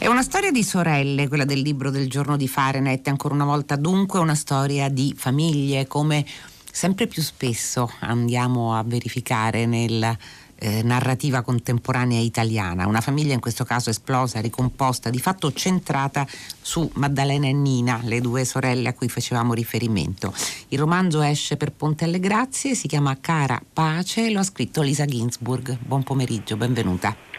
È 0.00 0.06
una 0.06 0.22
storia 0.22 0.50
di 0.50 0.64
sorelle, 0.64 1.28
quella 1.28 1.44
del 1.44 1.60
libro 1.60 1.90
del 1.90 2.08
giorno 2.08 2.38
di 2.38 2.48
Fahrenheit, 2.48 3.06
ancora 3.08 3.34
una 3.34 3.44
volta 3.44 3.76
dunque 3.76 4.18
una 4.18 4.34
storia 4.34 4.88
di 4.88 5.14
famiglie, 5.14 5.86
come 5.86 6.24
sempre 6.72 7.06
più 7.06 7.20
spesso 7.20 7.92
andiamo 8.00 8.74
a 8.74 8.82
verificare 8.82 9.66
nella 9.66 10.16
eh, 10.54 10.82
narrativa 10.82 11.42
contemporanea 11.42 12.18
italiana. 12.18 12.86
Una 12.86 13.02
famiglia 13.02 13.34
in 13.34 13.40
questo 13.40 13.64
caso 13.64 13.90
esplosa, 13.90 14.40
ricomposta, 14.40 15.10
di 15.10 15.20
fatto 15.20 15.52
centrata 15.52 16.26
su 16.62 16.90
Maddalena 16.94 17.48
e 17.48 17.52
Nina, 17.52 18.00
le 18.02 18.22
due 18.22 18.46
sorelle 18.46 18.88
a 18.88 18.94
cui 18.94 19.10
facevamo 19.10 19.52
riferimento. 19.52 20.32
Il 20.68 20.78
romanzo 20.78 21.20
esce 21.20 21.58
per 21.58 21.72
Ponte 21.72 22.06
alle 22.06 22.20
Grazie, 22.20 22.74
si 22.74 22.88
chiama 22.88 23.18
Cara 23.20 23.60
Pace, 23.70 24.30
lo 24.30 24.38
ha 24.38 24.44
scritto 24.44 24.80
Lisa 24.80 25.04
Ginsburg. 25.04 25.76
Buon 25.78 26.04
pomeriggio, 26.04 26.56
benvenuta. 26.56 27.29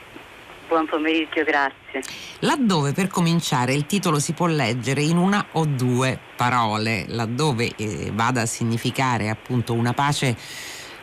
Buon 0.71 0.85
pomeriggio, 0.85 1.43
grazie. 1.43 2.01
Laddove 2.39 2.93
per 2.93 3.09
cominciare 3.09 3.73
il 3.73 3.85
titolo 3.85 4.19
si 4.19 4.31
può 4.31 4.45
leggere 4.45 5.01
in 5.01 5.17
una 5.17 5.47
o 5.51 5.65
due 5.65 6.17
parole, 6.37 7.03
laddove 7.09 7.73
eh, 7.75 8.09
vada 8.13 8.43
a 8.43 8.45
significare 8.45 9.27
appunto 9.27 9.73
una 9.73 9.91
pace 9.91 10.33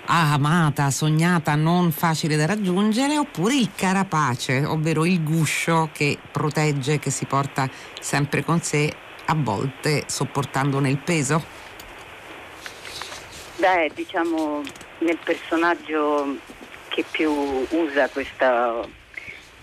amata, 0.07 0.91
sognata, 0.91 1.55
non 1.55 1.93
facile 1.93 2.37
da 2.37 2.47
raggiungere, 2.47 3.19
oppure 3.19 3.57
il 3.57 3.69
carapace, 3.77 4.65
ovvero 4.65 5.05
il 5.05 5.23
guscio 5.23 5.91
che 5.93 6.17
protegge, 6.33 6.99
che 6.99 7.11
si 7.11 7.27
porta 7.27 7.69
sempre 8.01 8.43
con 8.43 8.63
sé, 8.63 8.91
a 9.27 9.35
volte 9.37 10.05
sopportandone 10.07 10.89
il 10.89 10.97
peso? 10.97 11.45
Beh, 13.57 13.91
diciamo 13.95 14.63
nel 15.01 15.19
personaggio 15.23 16.39
che 16.89 17.05
più 17.11 17.31
usa 17.69 18.09
questa 18.09 18.97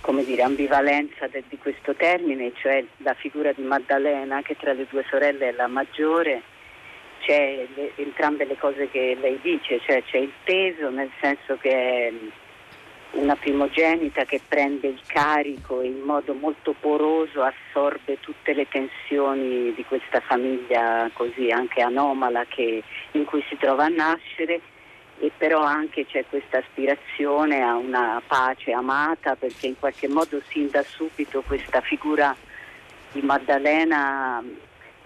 come 0.06 0.24
dire, 0.24 0.44
ambivalenza 0.44 1.26
de, 1.28 1.44
di 1.50 1.58
questo 1.58 1.96
termine, 1.96 2.52
cioè 2.58 2.86
la 2.98 3.16
figura 3.16 3.52
di 3.54 3.64
Maddalena 3.64 4.44
che 4.44 4.56
tra 4.56 4.72
le 4.74 4.86
due 4.88 5.04
sorelle 5.10 5.50
è 5.50 5.52
la 5.52 5.66
maggiore, 5.66 6.44
c'è 7.22 7.66
le, 7.74 7.92
entrambe 7.96 8.46
le 8.46 8.56
cose 8.56 8.88
che 8.92 9.18
lei 9.20 9.40
dice, 9.42 9.80
cioè 9.80 10.04
c'è 10.04 10.18
il 10.18 10.32
peso 10.44 10.92
nel 10.92 11.10
senso 11.20 11.58
che 11.58 11.72
è 11.72 12.14
una 13.14 13.36
primogenita 13.36 14.26
che 14.26 14.42
prende 14.48 14.90
il 14.90 15.02
carico 15.08 15.82
e 15.82 15.88
in 15.88 16.02
modo 16.02 16.36
molto 16.36 16.76
poroso 16.80 17.42
assorbe 17.42 18.20
tutte 18.20 18.54
le 18.54 18.68
tensioni 18.68 19.74
di 19.74 19.86
questa 19.86 20.20
famiglia 20.20 21.10
così 21.14 21.50
anche 21.50 21.82
anomala 21.82 22.46
che, 22.48 22.84
in 23.14 23.26
cui 23.26 23.44
si 23.50 23.58
trova 23.58 23.86
a 23.86 23.90
nascere 23.90 24.62
e 25.26 25.32
però 25.36 25.62
anche 25.62 26.06
c'è 26.06 26.24
questa 26.30 26.60
aspirazione 26.60 27.62
a 27.62 27.76
una 27.76 28.22
pace 28.26 28.72
amata 28.72 29.36
perché 29.36 29.66
in 29.68 29.80
qualche 29.80 30.08
modo 30.08 30.40
sin 30.50 30.70
da 30.70 30.84
subito 30.84 31.42
questa 31.42 31.82
figura 31.82 32.36
di 33.12 33.22
Maddalena 33.22 34.44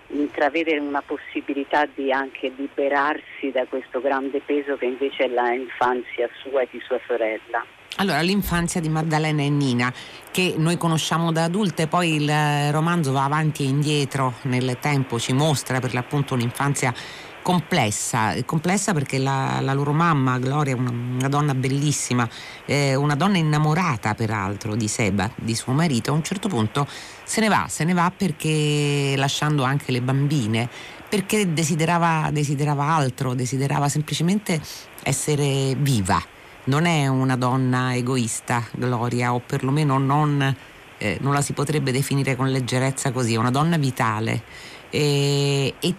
intravede 0.08 0.78
una 0.78 1.02
possibilità 1.02 1.88
di 1.94 2.11
anche 2.11 2.52
liberarsi 2.58 3.52
da 3.53 3.66
questo 3.66 4.02
grande 4.02 4.42
peso 4.44 4.76
che 4.76 4.86
invece 4.86 5.26
è 5.26 5.28
l'infanzia 5.28 6.28
sua 6.42 6.64
e 6.64 6.67
di 6.70 6.81
sua 6.83 7.00
sorella. 7.08 7.64
Allora, 7.98 8.22
l'infanzia 8.22 8.81
di 8.81 8.89
Maddalena 8.89 9.42
e 9.42 9.50
Nina, 9.50 9.94
che 10.31 10.56
noi 10.58 10.78
conosciamo 10.78 11.31
da 11.31 11.44
adulte, 11.45 11.88
poi 11.88 12.16
il 12.16 12.72
romanzo 12.72 13.11
va 13.11 13.23
avanti 13.23 13.64
e 13.64 13.67
indietro 13.67 14.36
nel 14.44 14.78
tempo, 14.80 15.20
ci 15.20 15.33
mostra 15.33 15.80
per 15.80 15.94
l'appunto 15.94 16.33
un'infanzia 16.33 16.94
complessa, 17.42 18.36
complessa 18.45 18.94
perché 18.94 19.18
la, 19.18 19.59
la, 19.62 19.73
loro 19.73 19.92
mamma, 19.92 20.38
Gloria, 20.40 20.76
è 20.76 20.78
una, 20.78 20.92
una 20.92 21.28
donna 21.30 21.56
bellissima, 21.56 22.28
eh, 22.66 22.95
una 22.95 23.16
donna 23.16 23.38
innamorata 23.38 24.14
peraltro 24.14 24.76
di 24.76 24.88
Seba, 24.88 25.30
di 25.36 25.56
suo 25.56 25.73
marito, 25.73 26.12
a 26.12 26.14
un 26.14 26.23
certo 26.23 26.48
punto 26.48 26.88
se 27.23 27.42
ne 27.42 27.48
va, 27.48 27.66
se 27.70 27.84
ne 27.84 27.94
va 27.94 28.12
perché 28.16 29.14
lasciando 29.16 29.64
anche 29.64 29.92
le 29.92 30.02
bambine, 30.02 30.70
perché 31.08 31.54
desiderava, 31.54 32.30
desiderava 32.32 32.86
altro, 32.86 33.34
desiderava 33.34 33.90
semplicemente 33.90 34.61
essere 35.04 35.76
viva. 35.76 36.22
Non 36.66 36.86
è 36.86 37.08
una 37.08 37.36
donna 37.36 37.95
egoista, 37.95 38.64
Gloria, 38.72 39.33
o 39.33 39.39
perlomeno 39.39 39.98
non, 39.98 40.55
eh, 40.98 41.17
non 41.22 41.33
la 41.33 41.42
si 41.42 41.54
potrebbe 41.54 41.92
definire 41.92 42.36
con 42.36 42.52
leggerezza 42.52 43.11
così, 43.11 43.33
è 43.33 43.38
una 43.38 43.52
donna 43.52 43.78
vitale. 43.78 44.44
E, 44.92 45.73
e 45.80 45.95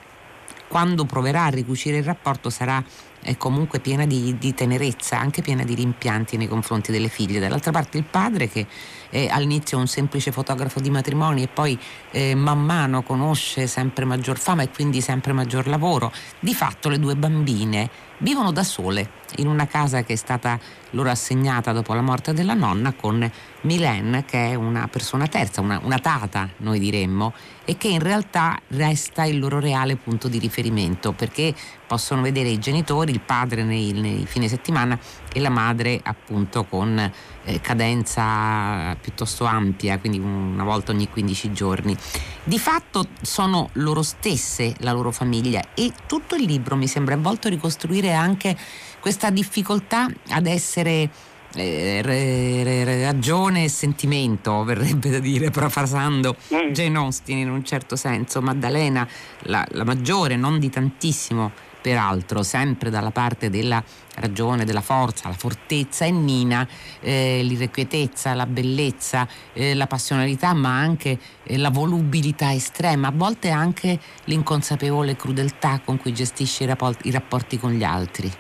quando 0.70 1.04
proverà 1.04 1.46
a 1.46 1.48
ricucire 1.48 1.96
il 1.96 2.04
rapporto 2.04 2.48
sarà 2.48 2.80
è 3.22 3.36
comunque 3.36 3.80
piena 3.80 4.06
di, 4.06 4.38
di, 4.38 4.54
tenerezza, 4.54 5.18
anche 5.18 5.42
piena 5.42 5.64
di 5.64 5.74
rimpianti 5.74 6.36
nei 6.36 6.46
confronti 6.46 6.92
delle 6.92 7.08
figlie. 7.08 7.40
Dall'altra 7.40 7.72
parte 7.72 7.98
il 7.98 8.04
padre 8.04 8.48
che 8.48 8.66
è 9.10 9.26
all'inizio 9.26 9.78
un 9.78 9.88
semplice 9.88 10.30
fotografo 10.30 10.78
di 10.78 10.88
matrimoni 10.88 11.42
e 11.42 11.48
poi 11.48 11.78
eh, 12.12 12.36
man 12.36 12.64
mano 12.64 13.02
conosce 13.02 13.66
sempre 13.66 14.04
maggior 14.04 14.38
fama 14.38 14.62
e 14.62 14.70
quindi 14.70 15.00
sempre 15.00 15.32
maggior 15.32 15.66
lavoro. 15.66 16.12
Di 16.38 16.54
fatto 16.54 16.88
le 16.88 17.00
due 17.00 17.16
bambine 17.16 17.90
vivono 18.20 18.52
da 18.52 18.64
sole 18.64 19.18
in 19.36 19.46
una 19.46 19.66
casa 19.66 20.02
che 20.02 20.14
è 20.14 20.16
stata 20.16 20.58
loro 20.90 21.10
assegnata 21.10 21.72
dopo 21.72 21.94
la 21.94 22.00
morte 22.00 22.32
della 22.32 22.54
nonna 22.54 22.92
con 22.92 23.30
Milen 23.62 24.24
che 24.26 24.50
è 24.50 24.54
una 24.54 24.88
persona 24.88 25.26
terza, 25.26 25.60
una, 25.60 25.80
una 25.82 25.98
tata 25.98 26.48
noi 26.58 26.78
diremmo 26.78 27.32
e 27.64 27.76
che 27.76 27.88
in 27.88 28.00
realtà 28.00 28.58
resta 28.68 29.24
il 29.24 29.38
loro 29.38 29.60
reale 29.60 29.96
punto 29.96 30.28
di 30.28 30.38
riferimento 30.38 31.12
perché 31.12 31.54
possono 31.86 32.22
vedere 32.22 32.48
i 32.48 32.58
genitori, 32.58 33.12
il 33.12 33.20
padre 33.20 33.62
nei, 33.62 33.92
nei 33.92 34.26
fine 34.26 34.48
settimana 34.48 34.98
e 35.32 35.40
la 35.40 35.50
madre 35.50 36.00
appunto 36.02 36.64
con 36.64 36.98
eh, 37.44 37.60
cadenza 37.60 38.96
piuttosto 39.00 39.44
ampia, 39.44 39.98
quindi 39.98 40.18
una 40.18 40.64
volta 40.64 40.92
ogni 40.92 41.08
15 41.08 41.52
giorni. 41.52 41.96
Di 42.42 42.58
fatto 42.58 43.06
sono 43.20 43.68
loro 43.74 44.02
stesse 44.02 44.74
la 44.78 44.92
loro 44.92 45.10
famiglia 45.10 45.62
e 45.74 45.92
tutto 46.06 46.34
il 46.34 46.44
libro 46.44 46.76
mi 46.76 46.88
sembra 46.88 47.14
avvolto 47.14 47.46
a 47.46 47.50
ricostruire 47.50 48.09
anche 48.12 48.56
questa 49.00 49.30
difficoltà 49.30 50.08
ad 50.28 50.46
essere 50.46 51.08
eh, 51.54 52.00
re, 52.02 52.62
re, 52.62 53.04
ragione 53.04 53.64
e 53.64 53.68
sentimento, 53.68 54.62
verrebbe 54.64 55.10
da 55.10 55.18
dire, 55.18 55.50
parafrasando 55.50 56.36
mm. 56.54 56.72
Jane 56.72 56.98
Austen 56.98 57.38
in 57.38 57.50
un 57.50 57.64
certo 57.64 57.96
senso. 57.96 58.40
Maddalena, 58.40 59.06
la, 59.44 59.66
la 59.70 59.84
maggiore, 59.84 60.36
non 60.36 60.58
di 60.58 60.70
tantissimo, 60.70 61.50
peraltro 61.80 62.42
sempre 62.42 62.90
dalla 62.90 63.10
parte 63.10 63.50
della 63.50 63.82
ragione, 64.16 64.64
della 64.64 64.80
forza, 64.80 65.28
la 65.28 65.34
fortezza 65.34 66.04
e 66.04 66.10
Nina 66.10 66.66
eh, 67.00 67.40
l'irrequietezza, 67.42 68.34
la 68.34 68.46
bellezza, 68.46 69.26
eh, 69.52 69.74
la 69.74 69.86
passionalità 69.86 70.52
ma 70.52 70.78
anche 70.78 71.18
eh, 71.42 71.56
la 71.56 71.70
volubilità 71.70 72.52
estrema, 72.52 73.08
a 73.08 73.12
volte 73.14 73.50
anche 73.50 73.98
l'inconsapevole 74.24 75.16
crudeltà 75.16 75.80
con 75.84 75.98
cui 75.98 76.12
gestisce 76.12 76.64
i 76.64 76.66
rapporti, 76.66 77.08
i 77.08 77.10
rapporti 77.10 77.58
con 77.58 77.72
gli 77.72 77.84
altri. 77.84 78.30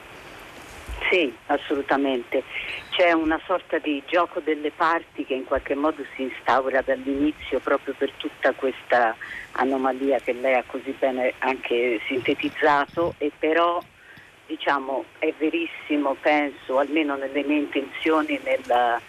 Sì, 1.10 1.34
assolutamente. 1.46 2.44
C'è 2.90 3.10
una 3.10 3.40
sorta 3.44 3.78
di 3.78 4.00
gioco 4.06 4.38
delle 4.38 4.70
parti 4.70 5.24
che 5.24 5.34
in 5.34 5.44
qualche 5.44 5.74
modo 5.74 6.04
si 6.14 6.22
instaura 6.22 6.82
dall'inizio 6.82 7.58
proprio 7.58 7.94
per 7.98 8.12
tutta 8.12 8.52
questa 8.52 9.16
anomalia 9.52 10.20
che 10.20 10.32
lei 10.34 10.54
ha 10.54 10.62
così 10.64 10.94
bene 10.96 11.34
anche 11.38 12.00
sintetizzato 12.06 13.14
e 13.18 13.32
però 13.36 13.82
diciamo 14.46 15.04
è 15.18 15.34
verissimo, 15.36 16.14
penso, 16.20 16.78
almeno 16.78 17.16
nelle 17.16 17.42
mie 17.42 17.58
intenzioni 17.58 18.38
nel 18.44 19.00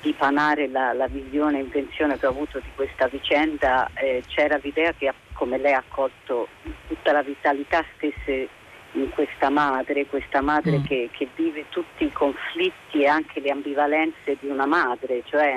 dipanare 0.00 0.68
la, 0.68 0.92
la 0.92 1.08
visione 1.08 1.58
e 1.58 1.62
intenzione 1.62 2.18
che 2.20 2.26
ho 2.26 2.30
avuto 2.30 2.60
di 2.60 2.70
questa 2.76 3.08
vicenda, 3.08 3.90
eh, 3.94 4.22
c'era 4.28 4.60
l'idea 4.62 4.92
che 4.92 5.12
come 5.32 5.58
lei 5.58 5.72
ha 5.72 5.78
accolto 5.78 6.46
tutta 6.86 7.10
la 7.10 7.22
vitalità 7.22 7.84
stesse 7.96 8.48
in 8.92 9.10
questa 9.10 9.50
madre, 9.50 10.06
questa 10.06 10.40
madre 10.40 10.78
mm. 10.78 10.84
che, 10.84 11.08
che, 11.12 11.28
vive 11.34 11.66
tutti 11.68 12.04
i 12.04 12.12
conflitti 12.12 13.02
e 13.02 13.06
anche 13.06 13.40
le 13.40 13.50
ambivalenze 13.50 14.36
di 14.40 14.48
una 14.48 14.66
madre, 14.66 15.22
cioè 15.26 15.56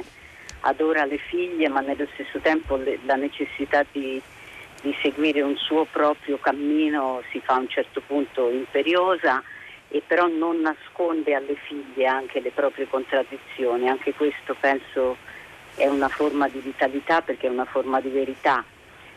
adora 0.61 1.05
le 1.05 1.17
figlie 1.17 1.69
ma 1.69 1.79
nello 1.79 2.07
stesso 2.13 2.39
tempo 2.39 2.75
le, 2.75 2.99
la 3.05 3.15
necessità 3.15 3.85
di, 3.91 4.21
di, 4.81 4.95
seguire 5.01 5.41
un 5.41 5.55
suo 5.55 5.85
proprio 5.85 6.37
cammino 6.37 7.21
si 7.31 7.39
fa 7.39 7.55
a 7.55 7.59
un 7.59 7.67
certo 7.67 8.01
punto 8.05 8.49
imperiosa 8.49 9.41
e 9.87 10.03
però 10.05 10.27
non 10.27 10.61
nasconde 10.61 11.33
alle 11.33 11.55
figlie 11.55 12.05
anche 12.05 12.39
le 12.41 12.51
proprie 12.51 12.87
contraddizioni, 12.87 13.89
anche 13.89 14.13
questo 14.13 14.55
penso 14.59 15.17
è 15.75 15.87
una 15.87 16.09
forma 16.09 16.47
di 16.47 16.59
vitalità 16.59 17.21
perché 17.21 17.47
è 17.47 17.49
una 17.49 17.65
forma 17.65 17.99
di 18.01 18.09
verità 18.09 18.63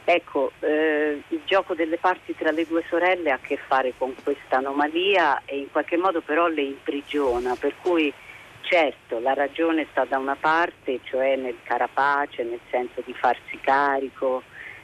Ecco, 0.07 0.53
eh, 0.61 1.23
il 1.29 1.41
gioco 1.47 1.75
delle 1.75 1.97
parti 1.97 2.35
tra 2.37 2.51
le 2.51 2.67
due 2.67 2.85
sorelle 2.89 3.31
ha 3.31 3.37
a 3.37 3.39
che 3.41 3.57
fare 3.57 3.95
con 3.97 4.15
questa 4.23 4.57
anomalia 4.57 5.43
e 5.47 5.57
in 5.57 5.71
qualche 5.71 5.97
modo 5.97 6.21
però 6.21 6.47
le 6.47 6.61
imprigiona, 6.61 7.57
per 7.57 7.75
cui 7.81 8.13
certo 8.61 9.19
la 9.19 9.33
ragione 9.33 9.87
sta 9.91 10.05
da 10.05 10.19
una 10.19 10.37
parte, 10.39 11.01
cioè 11.05 11.37
nel 11.37 11.57
carapace, 11.63 12.43
nel 12.43 12.61
senso 12.71 13.03
di 13.03 13.15
farsi 13.15 13.59
carico, 13.61 14.43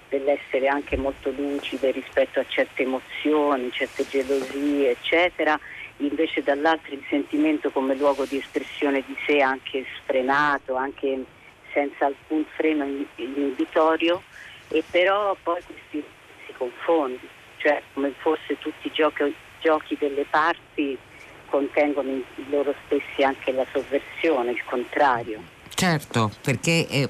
dell'essere 0.08 0.68
anche 0.68 0.96
molto 0.96 1.30
lucide 1.30 1.90
rispetto 1.90 2.40
a 2.40 2.46
certe 2.48 2.82
emozioni, 2.82 3.70
certe 3.72 4.06
gelosie, 4.08 4.90
eccetera, 4.90 5.58
invece 5.98 6.42
dall'altro 6.42 6.94
il 6.94 7.04
sentimento 7.10 7.70
come 7.70 7.94
luogo 7.94 8.24
di 8.24 8.38
espressione 8.38 9.04
di 9.06 9.14
sé 9.26 9.40
anche 9.40 9.84
sfrenato, 10.00 10.76
anche 10.76 11.24
senza 11.72 12.06
alcun 12.06 12.44
freno 12.56 12.86
inibitorio 13.16 14.22
e 14.70 14.84
però 14.90 15.36
poi 15.42 15.60
questi 15.64 16.04
si 16.46 16.52
confonde, 16.56 17.20
cioè 17.58 17.82
come 17.92 18.12
fosse 18.18 18.58
tutti 18.58 18.86
i 18.86 18.92
giochi, 18.92 19.34
giochi 19.60 19.96
delle 19.98 20.24
parti 20.28 20.98
contengono 21.46 22.08
in 22.08 22.22
loro 22.48 22.74
stessi 22.86 23.22
anche 23.22 23.52
la 23.52 23.66
sovversione, 23.72 24.52
il 24.52 24.64
contrario. 24.64 25.42
Certo, 25.74 26.30
perché 26.42 26.86
eh, 26.88 27.08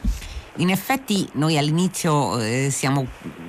in 0.56 0.70
effetti 0.70 1.28
noi 1.32 1.58
all'inizio 1.58 2.38
eh, 2.40 2.70
siamo 2.70 3.06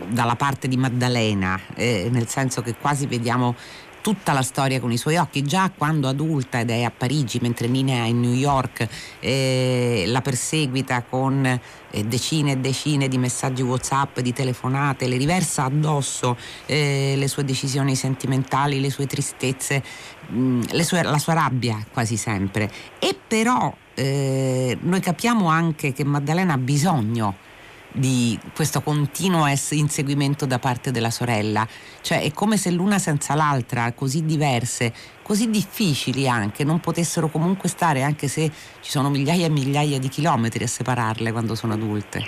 dalla 0.08 0.36
parte 0.36 0.68
di 0.68 0.78
Maddalena, 0.78 1.60
eh, 1.76 2.10
nel 2.12 2.28
senso 2.28 2.62
che 2.62 2.76
quasi 2.76 3.08
vediamo 3.08 3.56
tutta 4.02 4.34
la 4.34 4.42
storia 4.42 4.80
con 4.80 4.92
i 4.92 4.98
suoi 4.98 5.18
occhi, 5.18 5.44
già 5.44 5.72
quando 5.76 6.08
adulta 6.08 6.60
ed 6.60 6.70
è 6.70 6.84
a 6.84 6.92
Parigi, 6.92 7.40
mentre 7.42 7.68
Nina 7.68 7.94
è 7.94 8.08
in 8.08 8.20
New 8.20 8.34
York, 8.34 8.88
eh, 9.20 10.04
la 10.08 10.22
perseguita 10.22 11.04
con 11.04 11.46
eh, 11.46 12.04
decine 12.04 12.54
e 12.54 12.58
decine 12.58 13.08
di 13.08 13.18
messaggi 13.18 13.62
WhatsApp, 13.62 14.20
di 14.20 14.34
telefonate, 14.34 15.08
le 15.08 15.18
riversa 15.18 15.66
addosso 15.66 16.38
eh, 16.66 17.14
le 17.16 17.28
sue 17.28 17.46
decisioni 17.46 17.96
sentimentali, 17.96 18.82
le 18.82 18.90
sue 18.90 19.06
tristezze, 19.06 19.84
mh, 20.28 20.40
mm, 20.40 20.62
le 20.72 20.84
sue, 20.84 21.04
la 21.04 21.20
sua 21.20 21.34
rabbia 21.34 21.86
quasi 21.92 22.18
sempre. 22.18 22.70
E 23.00 23.18
però 23.28 23.74
eh, 23.94 24.78
noi 24.82 25.00
capiamo 25.00 25.48
anche 25.48 25.94
che 25.94 26.04
Maddalena 26.04 26.54
ha 26.54 26.58
bisogno 26.58 27.50
di 27.92 28.40
questo 28.54 28.82
continuo 28.82 29.46
inseguimento 29.72 30.46
da 30.46 30.60
parte 30.60 30.92
della 30.92 31.10
sorella, 31.10 31.68
cioè 32.02 32.22
è 32.22 32.32
come 32.32 32.58
se 32.58 32.72
l'una 32.72 33.00
senza 33.00 33.36
l'altra, 33.36 33.92
così 33.94 34.26
diverse, 34.26 34.94
così 35.22 35.50
difficili 35.50 36.28
anche, 36.28 36.64
non 36.64 36.80
potessero 36.80 37.28
comunque 37.28 37.70
stare 37.70 38.02
anche 38.02 38.28
se 38.28 38.50
ci 38.80 38.92
sono 38.92 39.10
migliaia 39.10 39.46
e 39.46 39.50
migliaia 39.50 40.00
di 40.00 40.10
chilometri 40.10 40.64
a 40.64 40.68
separarle 40.68 41.32
quando 41.32 41.56
sono 41.56 41.74
adulte. 41.74 42.24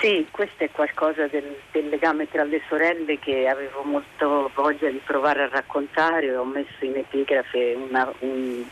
Sì, 0.00 0.26
questo 0.30 0.64
è 0.64 0.70
qualcosa 0.70 1.26
del, 1.26 1.56
del 1.72 1.88
legame 1.88 2.28
tra 2.28 2.44
le 2.44 2.60
sorelle 2.68 3.18
che 3.18 3.48
avevo 3.48 3.82
molto 3.82 4.50
voglia 4.54 4.90
di 4.90 5.00
provare 5.04 5.44
a 5.44 5.48
raccontare, 5.48 6.36
ho 6.36 6.44
messo 6.44 6.84
in 6.84 6.96
epigrafe 6.96 7.74
una, 7.88 8.12
un 8.20 8.62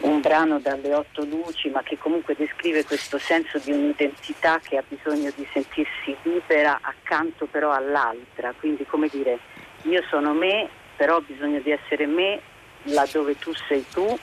un 0.00 0.20
brano 0.20 0.58
dalle 0.58 0.94
otto 0.94 1.24
luci, 1.24 1.68
ma 1.70 1.82
che 1.82 1.98
comunque 1.98 2.34
descrive 2.36 2.84
questo 2.84 3.18
senso 3.18 3.58
di 3.58 3.72
un'identità 3.72 4.60
che 4.62 4.76
ha 4.76 4.84
bisogno 4.86 5.32
di 5.34 5.46
sentirsi 5.52 6.16
libera 6.22 6.78
accanto 6.80 7.46
però 7.46 7.72
all'altra. 7.72 8.54
Quindi 8.58 8.84
come 8.86 9.08
dire, 9.08 9.38
io 9.82 10.02
sono 10.08 10.32
me, 10.32 10.68
però 10.96 11.16
ho 11.16 11.22
bisogno 11.22 11.60
di 11.60 11.70
essere 11.70 12.06
me 12.06 12.40
laddove 12.84 13.38
tu 13.38 13.52
sei 13.66 13.84
tu 13.90 14.18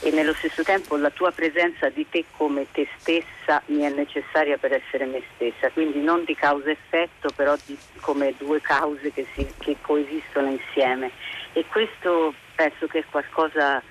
e 0.00 0.10
nello 0.10 0.34
stesso 0.34 0.62
tempo 0.62 0.96
la 0.96 1.10
tua 1.10 1.30
presenza 1.30 1.88
di 1.88 2.06
te 2.08 2.24
come 2.36 2.66
te 2.70 2.86
stessa 2.98 3.62
mi 3.66 3.82
è 3.82 3.90
necessaria 3.90 4.58
per 4.58 4.72
essere 4.72 5.06
me 5.06 5.22
stessa, 5.34 5.70
quindi 5.70 6.00
non 6.00 6.24
di 6.24 6.34
causa-effetto, 6.34 7.30
però 7.34 7.54
di, 7.64 7.76
come 8.00 8.34
due 8.36 8.60
cause 8.60 9.12
che, 9.12 9.26
si, 9.34 9.46
che 9.58 9.76
coesistono 9.80 10.50
insieme. 10.50 11.10
E 11.52 11.64
questo 11.66 12.34
penso 12.54 12.86
che 12.86 12.98
è 13.00 13.04
qualcosa 13.10 13.82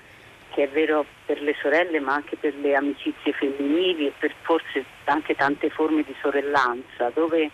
che 0.53 0.63
è 0.63 0.69
vero 0.69 1.05
per 1.25 1.41
le 1.41 1.55
sorelle 1.61 1.99
ma 1.99 2.13
anche 2.13 2.35
per 2.35 2.53
le 2.55 2.75
amicizie 2.75 3.33
femminili 3.33 4.07
e 4.07 4.13
per 4.17 4.33
forse 4.41 4.85
anche 5.05 5.35
tante 5.35 5.69
forme 5.69 6.03
di 6.03 6.15
sorellanza, 6.21 7.09
dove 7.13 7.49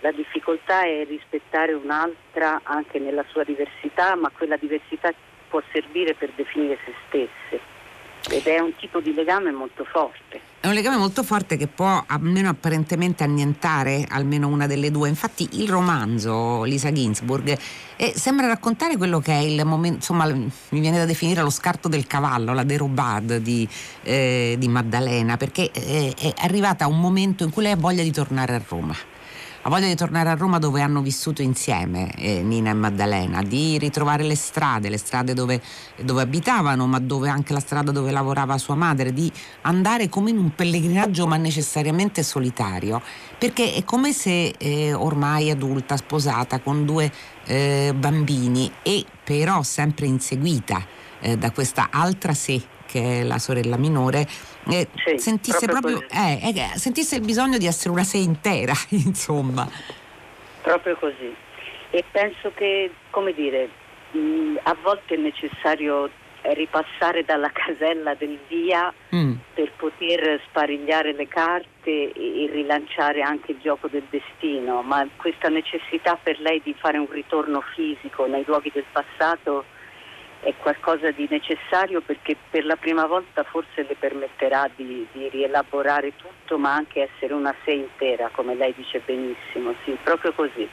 la 0.00 0.10
difficoltà 0.12 0.84
è 0.84 1.04
rispettare 1.04 1.74
un'altra 1.74 2.60
anche 2.64 2.98
nella 2.98 3.24
sua 3.28 3.44
diversità, 3.44 4.16
ma 4.16 4.30
quella 4.30 4.56
diversità 4.56 5.12
può 5.48 5.62
servire 5.70 6.14
per 6.14 6.30
definire 6.34 6.78
se 6.84 6.94
stesse 7.06 7.60
ed 8.30 8.46
è 8.46 8.58
un 8.58 8.74
tipo 8.76 9.00
di 9.00 9.12
legame 9.12 9.50
molto 9.50 9.84
forte. 9.84 10.49
È 10.62 10.66
un 10.66 10.74
legame 10.74 10.98
molto 10.98 11.22
forte 11.22 11.56
che 11.56 11.68
può 11.68 12.04
almeno 12.06 12.50
apparentemente 12.50 13.24
annientare 13.24 14.04
almeno 14.06 14.46
una 14.46 14.66
delle 14.66 14.90
due. 14.90 15.08
Infatti 15.08 15.48
il 15.52 15.66
romanzo 15.66 16.64
Lisa 16.64 16.92
Ginsburg 16.92 17.56
eh, 17.96 18.12
sembra 18.14 18.46
raccontare 18.46 18.98
quello 18.98 19.20
che 19.20 19.32
è 19.32 19.38
il 19.38 19.64
momento, 19.64 19.96
insomma 19.96 20.26
mi 20.26 20.50
viene 20.68 20.98
da 20.98 21.06
definire 21.06 21.40
lo 21.40 21.48
scarto 21.48 21.88
del 21.88 22.06
cavallo, 22.06 22.52
la 22.52 22.64
derobad 22.64 23.38
di, 23.38 23.66
eh, 24.02 24.56
di 24.58 24.68
Maddalena, 24.68 25.38
perché 25.38 25.70
eh, 25.72 26.14
è 26.14 26.34
arrivata 26.40 26.86
un 26.86 27.00
momento 27.00 27.42
in 27.42 27.48
cui 27.48 27.62
lei 27.62 27.72
ha 27.72 27.76
voglia 27.76 28.02
di 28.02 28.12
tornare 28.12 28.54
a 28.54 28.62
Roma 28.68 28.94
ha 29.62 29.68
voglia 29.68 29.88
di 29.88 29.94
tornare 29.94 30.30
a 30.30 30.34
Roma 30.34 30.58
dove 30.58 30.80
hanno 30.80 31.02
vissuto 31.02 31.42
insieme 31.42 32.14
eh, 32.14 32.42
Nina 32.42 32.70
e 32.70 32.74
Maddalena, 32.74 33.42
di 33.42 33.76
ritrovare 33.76 34.22
le 34.22 34.34
strade, 34.34 34.88
le 34.88 34.96
strade 34.96 35.34
dove, 35.34 35.60
dove, 36.02 36.22
abitavano, 36.22 36.86
ma 36.86 36.98
dove 36.98 37.28
anche 37.28 37.52
la 37.52 37.60
strada 37.60 37.90
dove 37.90 38.10
lavorava 38.10 38.56
sua 38.56 38.74
madre, 38.74 39.12
di 39.12 39.30
andare 39.62 40.08
come 40.08 40.30
in 40.30 40.38
un 40.38 40.54
pellegrinaggio 40.54 41.26
ma 41.26 41.36
necessariamente 41.36 42.22
solitario, 42.22 43.02
perché 43.36 43.74
è 43.74 43.84
come 43.84 44.14
se 44.14 44.54
eh, 44.56 44.94
ormai 44.94 45.50
adulta, 45.50 45.98
sposata, 45.98 46.60
con 46.60 46.86
due 46.86 47.12
eh, 47.44 47.92
bambini 47.94 48.72
e 48.82 49.04
però 49.22 49.62
sempre 49.62 50.06
inseguita 50.06 50.82
eh, 51.20 51.36
da 51.36 51.50
questa 51.50 51.88
altra 51.90 52.32
sé 52.32 52.78
che 52.90 53.20
è 53.20 53.22
la 53.22 53.38
sorella 53.38 53.76
minore, 53.76 54.26
eh, 54.68 54.88
sì, 55.04 55.18
sentisse 55.18 55.66
proprio, 55.66 55.98
proprio 55.98 56.20
eh, 56.20 56.48
eh, 56.48 56.76
sentisse 56.76 57.14
il 57.14 57.22
bisogno 57.22 57.56
di 57.56 57.66
essere 57.66 57.90
una 57.90 58.02
sé 58.02 58.18
intera, 58.18 58.72
insomma. 58.90 59.68
Proprio 60.62 60.96
così. 60.96 61.32
E 61.90 62.04
penso 62.10 62.52
che, 62.54 62.90
come 63.10 63.32
dire, 63.32 63.68
mh, 64.10 64.58
a 64.64 64.76
volte 64.82 65.14
è 65.14 65.18
necessario 65.18 66.10
ripassare 66.42 67.24
dalla 67.24 67.50
casella 67.54 68.14
del 68.14 68.38
via 68.48 68.92
mm. 69.14 69.34
per 69.54 69.70
poter 69.76 70.40
sparigliare 70.48 71.12
le 71.12 71.28
carte 71.28 72.12
e 72.12 72.48
rilanciare 72.50 73.22
anche 73.22 73.52
il 73.52 73.58
gioco 73.62 73.86
del 73.86 74.04
destino, 74.10 74.82
ma 74.82 75.06
questa 75.16 75.48
necessità 75.48 76.18
per 76.20 76.40
lei 76.40 76.60
di 76.64 76.74
fare 76.76 76.98
un 76.98 77.08
ritorno 77.08 77.62
fisico 77.74 78.26
nei 78.26 78.42
luoghi 78.46 78.72
del 78.74 78.86
passato 78.90 79.64
è 80.40 80.54
qualcosa 80.56 81.10
di 81.10 81.26
necessario 81.30 82.00
perché 82.00 82.36
per 82.50 82.64
la 82.64 82.76
prima 82.76 83.06
volta 83.06 83.42
forse 83.44 83.82
le 83.82 83.94
permetterà 83.98 84.70
di, 84.74 85.06
di, 85.12 85.28
rielaborare 85.28 86.14
tutto 86.16 86.58
ma 86.58 86.74
anche 86.74 87.08
essere 87.12 87.34
una 87.34 87.54
sé 87.64 87.72
intera, 87.72 88.30
come 88.32 88.54
lei 88.54 88.74
dice 88.74 89.00
benissimo, 89.04 89.74
sì, 89.84 89.96
proprio 90.02 90.32
così. 90.32 90.68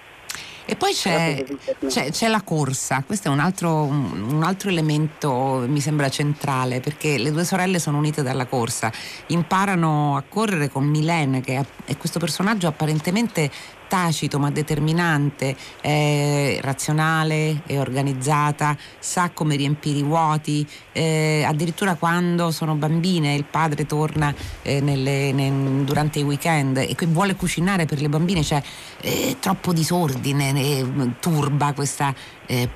E 0.70 0.76
poi 0.76 0.92
c'è, 0.92 1.46
c'è, 1.88 2.12
c'è, 2.12 2.28
la 2.28 2.42
corsa, 2.42 3.02
questo 3.06 3.30
è 3.30 3.32
un 3.32 3.40
altro, 3.40 3.84
un 3.84 4.42
altro, 4.44 4.70
elemento, 4.70 5.64
mi 5.66 5.80
sembra 5.80 6.10
centrale, 6.10 6.82
perché 6.82 7.18
le 7.18 7.32
due 7.32 7.46
sorelle 7.46 7.80
sono 7.80 7.98
unite 7.98 8.22
dalla 8.22 8.46
corsa, 8.48 8.92
imparano 9.28 10.18
a 10.18 10.24
correre 10.28 10.68
con 10.68 10.84
Milene, 10.84 11.40
che 11.40 11.64
è 11.86 11.96
questo 11.96 12.20
personaggio 12.20 12.68
apparentemente 12.68 13.50
tacito 13.88 14.40
ma 14.40 14.52
determinante, 14.52 15.56
è 15.82 16.60
razionale, 16.62 17.62
è 17.66 17.80
organizzata, 17.80 18.78
sa 19.00 19.32
come 19.34 19.56
riempire 19.56 20.00
i 20.00 20.04
vuoti, 20.04 20.68
eh, 20.92 21.44
addirittura 21.46 21.96
quando 21.96 22.52
sono 22.52 22.76
bambine 22.76 23.34
il 23.34 23.46
padre 23.46 23.86
torna 23.86 24.34
eh, 24.62 24.82
nelle, 24.82 25.32
ne, 25.32 25.84
durante 25.84 26.20
i 26.20 26.24
weekend 26.24 26.78
e 26.78 26.96
vuole 27.08 27.36
cucinare 27.36 27.86
per 27.86 28.02
le 28.02 28.10
bambine, 28.10 28.42
c'è 28.42 28.62
eh, 29.02 29.38
troppo 29.40 29.74
disordine, 29.74 31.14
turba 31.20 31.74
questa 31.74 32.14
eh, 32.48 32.70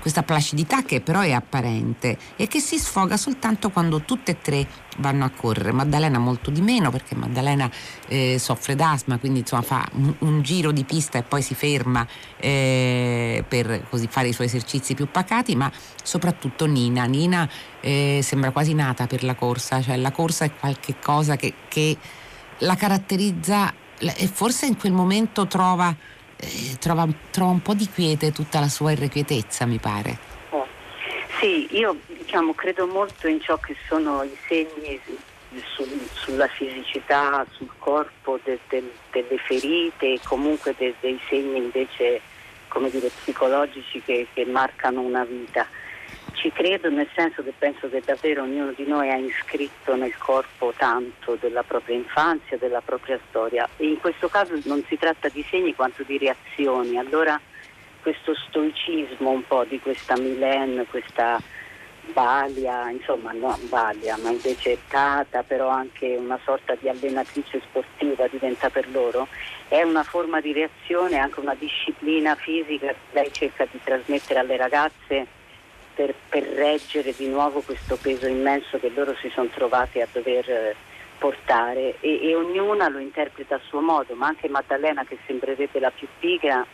questa 0.00 0.22
placidità 0.22 0.82
che 0.82 1.00
però 1.00 1.20
è 1.20 1.32
apparente 1.32 2.16
e 2.36 2.46
che 2.46 2.60
si 2.60 2.78
sfoga 2.78 3.16
soltanto 3.16 3.70
quando 3.70 4.00
tutte 4.02 4.32
e 4.32 4.40
tre 4.40 4.66
vanno 4.98 5.24
a 5.24 5.30
correre. 5.30 5.72
Maddalena 5.72 6.18
molto 6.18 6.50
di 6.50 6.60
meno 6.60 6.90
perché 6.90 7.14
Maddalena 7.14 7.70
eh, 8.08 8.38
soffre 8.38 8.74
d'asma, 8.74 9.18
quindi 9.18 9.40
insomma 9.40 9.62
fa 9.62 9.86
un, 9.92 10.14
un, 10.20 10.42
giro 10.42 10.70
di 10.70 10.84
pista 10.84 11.18
e 11.18 11.22
poi 11.22 11.42
si 11.42 11.54
ferma 11.54 12.06
eh, 12.38 13.44
per 13.46 13.86
così 13.90 14.06
fare 14.06 14.28
i 14.28 14.32
suoi 14.32 14.46
esercizi 14.46 14.94
più 14.94 15.08
pacati, 15.10 15.54
ma 15.56 15.70
soprattutto 16.02 16.66
Nina. 16.66 17.04
Nina 17.04 17.48
eh, 17.80 18.20
sembra 18.22 18.52
quasi 18.52 18.74
nata 18.74 19.06
per 19.06 19.24
la 19.24 19.34
corsa, 19.34 19.82
cioè 19.82 19.96
la 19.96 20.12
corsa 20.12 20.44
è 20.44 20.52
qualcosa 20.54 21.36
che, 21.36 21.52
che 21.68 21.96
la 22.58 22.74
caratterizza 22.74 23.72
e 23.98 24.26
forse 24.26 24.66
in 24.66 24.76
quel 24.76 24.92
momento 24.92 25.46
trova 25.46 25.94
eh, 26.36 26.76
trova, 26.78 27.06
trova, 27.30 27.50
un 27.50 27.62
po' 27.62 27.74
di 27.74 27.88
quiete 27.88 28.32
tutta 28.32 28.60
la 28.60 28.68
sua 28.68 28.92
irrequietezza, 28.92 29.66
mi 29.66 29.78
pare. 29.78 30.18
Oh. 30.50 30.66
Sì, 31.38 31.66
io 31.76 31.98
diciamo, 32.06 32.54
credo 32.54 32.86
molto 32.86 33.28
in 33.28 33.40
ciò 33.40 33.56
che 33.58 33.76
sono 33.88 34.22
i 34.22 34.36
segni 34.46 35.00
sul, 35.74 35.88
sulla 36.12 36.48
fisicità, 36.48 37.44
sul 37.50 37.70
corpo 37.78 38.38
de, 38.44 38.58
de, 38.68 38.82
delle 39.10 39.38
ferite 39.38 40.12
e 40.12 40.20
comunque 40.22 40.74
de, 40.76 40.94
dei 41.00 41.18
segni 41.28 41.58
invece 41.58 42.20
dire, 42.90 43.10
psicologici 43.22 44.02
che, 44.02 44.26
che 44.32 44.44
marcano 44.44 45.00
una 45.00 45.24
vita 45.24 45.66
ci 46.36 46.52
credo 46.52 46.88
nel 46.90 47.08
senso 47.14 47.42
che 47.42 47.52
penso 47.58 47.88
che 47.88 48.02
davvero 48.04 48.42
ognuno 48.42 48.72
di 48.72 48.86
noi 48.86 49.10
ha 49.10 49.16
iscritto 49.16 49.96
nel 49.96 50.16
corpo 50.16 50.72
tanto 50.76 51.36
della 51.40 51.62
propria 51.62 51.96
infanzia, 51.96 52.56
della 52.56 52.80
propria 52.80 53.18
storia 53.28 53.68
in 53.78 53.98
questo 53.98 54.28
caso 54.28 54.58
non 54.64 54.84
si 54.86 54.96
tratta 54.96 55.28
di 55.28 55.44
segni 55.48 55.74
quanto 55.74 56.02
di 56.02 56.18
reazioni. 56.18 56.98
Allora 56.98 57.40
questo 58.02 58.34
stoicismo 58.34 59.30
un 59.30 59.44
po' 59.46 59.64
di 59.64 59.80
questa 59.80 60.16
Milen, 60.16 60.86
questa 60.88 61.40
Balia, 62.12 62.88
insomma 62.90 63.32
non 63.32 63.58
Balia, 63.68 64.16
ma 64.18 64.30
invece 64.30 64.78
Tata, 64.88 65.42
però 65.42 65.68
anche 65.68 66.16
una 66.16 66.38
sorta 66.44 66.76
di 66.78 66.88
allenatrice 66.88 67.60
sportiva 67.60 68.28
diventa 68.28 68.70
per 68.70 68.88
loro, 68.90 69.26
è 69.68 69.82
una 69.82 70.04
forma 70.04 70.40
di 70.40 70.52
reazione, 70.52 71.18
anche 71.18 71.40
una 71.40 71.56
disciplina 71.56 72.36
fisica 72.36 72.88
che 72.88 72.96
lei 73.10 73.32
cerca 73.32 73.66
di 73.68 73.80
trasmettere 73.82 74.38
alle 74.38 74.56
ragazze 74.56 75.26
per, 75.96 76.14
per 76.28 76.42
reggere 76.42 77.14
di 77.16 77.26
nuovo 77.26 77.62
questo 77.62 77.96
peso 77.96 78.26
immenso 78.26 78.78
che 78.78 78.90
loro 78.90 79.16
si 79.16 79.30
sono 79.30 79.48
trovati 79.48 80.00
a 80.00 80.06
dover 80.12 80.48
eh, 80.48 80.76
portare 81.18 81.96
e, 82.00 82.28
e 82.28 82.34
ognuna 82.36 82.88
lo 82.88 82.98
interpreta 82.98 83.54
a 83.54 83.60
suo 83.66 83.80
modo, 83.80 84.14
ma 84.14 84.26
anche 84.26 84.48
Maddalena 84.48 85.04
che 85.04 85.16
sembrerebbe 85.26 85.80
la 85.80 85.90
più 85.90 86.06
pigra 86.18 86.64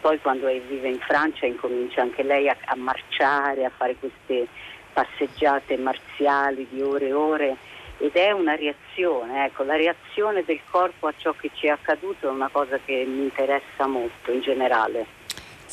poi 0.00 0.18
quando 0.20 0.48
vive 0.48 0.88
in 0.88 0.98
Francia 0.98 1.46
incomincia 1.46 2.00
anche 2.00 2.24
lei 2.24 2.48
a, 2.48 2.56
a, 2.64 2.74
marciare, 2.74 3.64
a 3.64 3.70
fare 3.70 3.94
queste 3.94 4.48
passeggiate 4.92 5.76
marziali 5.76 6.66
di 6.68 6.82
ore 6.82 7.06
e 7.08 7.12
ore 7.12 7.56
ed 7.98 8.14
è 8.14 8.32
una 8.32 8.56
reazione, 8.56 9.44
ecco, 9.44 9.62
la 9.62 9.76
reazione 9.76 10.42
del 10.44 10.58
corpo 10.68 11.06
a 11.06 11.14
ciò 11.16 11.32
che 11.38 11.50
ci 11.54 11.66
è 11.66 11.70
accaduto 11.70 12.26
è 12.26 12.30
una 12.30 12.48
cosa 12.50 12.80
che 12.84 13.04
mi 13.06 13.22
interessa 13.22 13.86
molto 13.86 14.32
in 14.32 14.40
generale. 14.40 15.20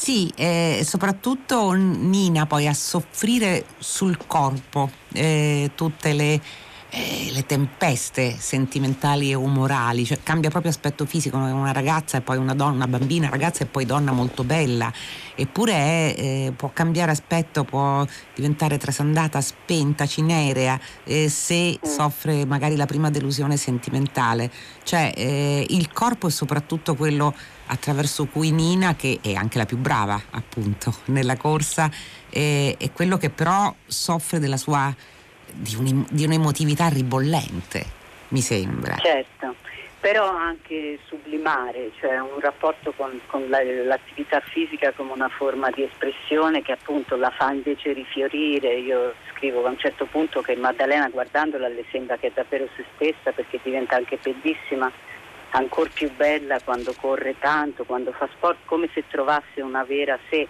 Sì, 0.01 0.31
eh, 0.37 0.81
soprattutto 0.85 1.73
Nina 1.73 2.45
poi 2.45 2.67
a 2.67 2.73
soffrire 2.73 3.65
sul 3.79 4.17
corpo 4.27 4.89
eh, 5.11 5.71
tutte 5.75 6.13
le 6.13 6.41
eh, 6.89 7.29
le 7.31 7.45
tempeste 7.45 8.35
sentimentali 8.37 9.29
e 9.29 9.35
umorali, 9.35 10.05
cioè 10.05 10.19
cambia 10.23 10.49
proprio 10.49 10.71
aspetto 10.71 11.05
fisico, 11.05 11.37
una 11.37 11.71
ragazza 11.71 12.17
e 12.17 12.21
poi 12.21 12.37
una 12.37 12.55
donna, 12.55 12.85
una 12.85 12.87
bambina, 12.87 13.29
ragazza 13.29 13.63
e 13.63 13.67
poi 13.67 13.85
donna 13.85 14.11
molto 14.11 14.43
bella, 14.43 14.91
eppure 15.35 15.73
è, 15.73 16.15
eh, 16.17 16.53
può 16.55 16.71
cambiare 16.73 17.11
aspetto, 17.11 17.63
può 17.63 18.05
diventare 18.33 18.77
trasandata, 18.77 19.39
spenta, 19.41 20.05
cinerea 20.07 20.79
eh, 21.03 21.29
se 21.29 21.79
soffre 21.83 22.45
magari 22.45 22.75
la 22.75 22.85
prima 22.85 23.09
delusione 23.11 23.55
sentimentale, 23.55 24.51
cioè 24.83 25.13
eh, 25.15 25.65
il 25.69 25.91
corpo 25.91 26.27
è 26.27 26.31
soprattutto 26.31 26.95
quello 26.95 27.33
attraverso 27.67 28.25
cui 28.25 28.49
Nina, 28.51 28.95
che 28.95 29.19
è 29.21 29.33
anche 29.33 29.59
la 29.59 29.65
più 29.65 29.77
brava 29.77 30.19
appunto 30.31 30.95
nella 31.05 31.37
corsa, 31.37 31.89
eh, 32.29 32.75
è 32.79 32.91
quello 32.91 33.17
che 33.17 33.29
però 33.29 33.73
soffre 33.85 34.39
della 34.39 34.57
sua 34.57 34.91
di, 35.53 35.75
un, 35.75 36.05
di 36.09 36.25
un'emotività 36.25 36.87
ribollente, 36.87 37.85
mi 38.29 38.41
sembra. 38.41 38.95
Certo, 38.97 39.55
però 39.99 40.27
anche 40.27 40.97
sublimare, 41.07 41.91
cioè 41.99 42.19
un 42.19 42.39
rapporto 42.39 42.93
con, 42.95 43.19
con 43.27 43.49
la, 43.49 43.61
l'attività 43.63 44.39
fisica 44.39 44.91
come 44.93 45.11
una 45.11 45.27
forma 45.29 45.69
di 45.71 45.83
espressione 45.83 46.61
che 46.61 46.71
appunto 46.71 47.17
la 47.17 47.31
fa 47.31 47.51
invece 47.51 47.93
rifiorire. 47.93 48.75
Io 48.75 49.13
scrivo 49.33 49.65
a 49.65 49.69
un 49.69 49.77
certo 49.77 50.05
punto 50.05 50.41
che 50.41 50.55
Maddalena 50.55 51.09
guardandola 51.09 51.67
le 51.67 51.83
sembra 51.91 52.17
che 52.17 52.27
è 52.27 52.31
davvero 52.33 52.67
se 52.75 52.85
stessa 52.95 53.31
perché 53.31 53.59
diventa 53.61 53.95
anche 53.95 54.17
bellissima, 54.21 54.89
ancora 55.51 55.89
più 55.93 56.09
bella 56.15 56.59
quando 56.63 56.93
corre 56.99 57.35
tanto, 57.39 57.83
quando 57.83 58.11
fa 58.11 58.29
sport, 58.33 58.59
come 58.65 58.89
se 58.93 59.03
trovasse 59.07 59.61
una 59.61 59.83
vera 59.83 60.17
sé 60.29 60.47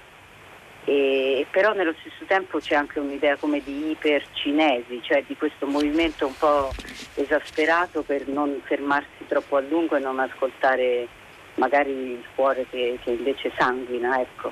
e, 0.89 1.45
però 1.51 1.73
nello 1.73 1.93
stesso 1.99 2.25
tempo 2.25 2.57
c'è 2.57 2.73
anche 2.73 2.97
un'idea 2.97 3.37
come 3.37 3.61
di 3.63 3.91
ipercinesi, 3.91 4.99
cioè 5.03 5.23
di 5.27 5.37
questo 5.37 5.67
movimento 5.67 6.25
un 6.25 6.33
po' 6.35 6.71
esasperato 7.13 8.01
per 8.01 8.27
non 8.27 8.59
fermarsi 8.63 9.27
troppo 9.27 9.57
a 9.57 9.61
lungo 9.61 9.97
e 9.97 9.99
non 9.99 10.17
ascoltare 10.19 11.07
magari 11.55 11.91
il 11.91 12.23
cuore 12.33 12.65
che, 12.71 12.97
che 13.03 13.11
invece 13.11 13.51
sanguina. 13.55 14.19
Ecco. 14.19 14.51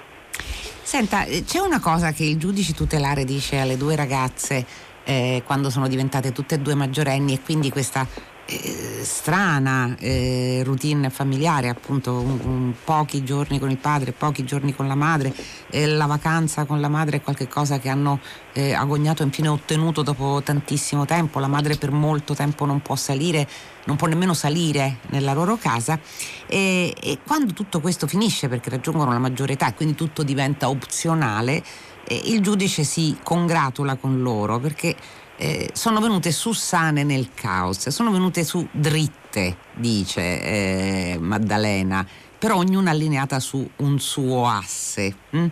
Senta, 0.83 1.23
eh, 1.23 1.43
c'è 1.43 1.57
una 1.57 1.79
cosa 1.79 2.11
che 2.11 2.25
il 2.25 2.37
giudice 2.37 2.73
tutelare 2.73 3.25
dice 3.25 3.57
alle 3.57 3.75
due 3.75 3.95
ragazze 3.95 4.63
eh, 5.05 5.41
quando 5.43 5.71
sono 5.71 5.87
diventate 5.87 6.31
tutte 6.33 6.53
e 6.53 6.59
due 6.59 6.75
maggiorenni 6.75 7.33
e 7.33 7.41
quindi 7.41 7.71
questa 7.71 8.05
eh, 8.49 9.01
strana 9.03 9.95
eh, 9.99 10.61
routine 10.63 11.09
familiare, 11.09 11.67
appunto 11.67 12.13
un, 12.13 12.39
un, 12.43 12.73
pochi 12.83 13.23
giorni 13.23 13.59
con 13.59 13.69
il 13.69 13.77
padre, 13.77 14.13
pochi 14.13 14.45
giorni 14.45 14.73
con 14.73 14.87
la 14.87 14.95
madre, 14.95 15.33
eh, 15.69 15.85
la 15.85 16.05
vacanza 16.05 16.63
con 16.63 16.79
la 16.79 16.87
madre 16.87 17.17
è 17.17 17.21
qualcosa 17.21 17.77
che 17.77 17.89
hanno 17.89 18.19
eh, 18.53 18.73
agognato 18.73 19.21
e 19.21 19.25
infine 19.25 19.49
ottenuto 19.49 20.01
dopo 20.01 20.41
tantissimo 20.41 21.05
tempo, 21.05 21.39
la 21.39 21.47
madre 21.47 21.75
per 21.75 21.91
molto 21.91 22.33
tempo 22.33 22.65
non 22.65 22.81
può 22.81 22.95
salire, 22.95 23.47
non 23.85 23.97
può 23.97 24.07
nemmeno 24.07 24.33
salire 24.33 24.99
nella 25.09 25.33
loro 25.33 25.57
casa. 25.57 25.99
E, 26.47 26.95
e 26.97 27.19
quando 27.27 27.51
tutto 27.51 27.81
questo 27.81 28.07
finisce 28.07 28.47
perché 28.47 28.69
raggiungono 28.69 29.11
la 29.11 29.19
maggiore 29.19 29.53
età 29.53 29.67
e 29.67 29.73
quindi 29.73 29.95
tutto 29.95 30.23
diventa 30.23 30.69
opzionale, 30.69 31.61
eh, 32.07 32.21
il 32.25 32.41
giudice 32.41 32.83
si 32.83 33.17
congratula 33.21 33.95
con 33.95 34.21
loro 34.21 34.59
perché 34.59 34.95
eh, 35.37 35.69
sono 35.73 36.01
venute 36.01 36.31
su 36.31 36.51
sane 36.51 37.03
nel 37.03 37.29
caos, 37.33 37.87
sono 37.89 38.11
venute 38.11 38.43
su 38.43 38.67
dritte, 38.71 39.57
dice 39.75 40.21
eh, 40.21 41.17
Maddalena, 41.19 42.05
però 42.37 42.57
ognuna 42.57 42.91
allineata 42.91 43.39
su 43.39 43.67
un 43.77 43.99
suo 43.99 44.47
asse. 44.47 45.15
Mm? 45.35 45.47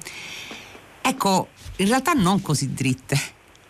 Ecco, 1.01 1.49
in 1.77 1.87
realtà 1.87 2.13
non 2.13 2.41
così 2.41 2.73
dritte, 2.73 3.17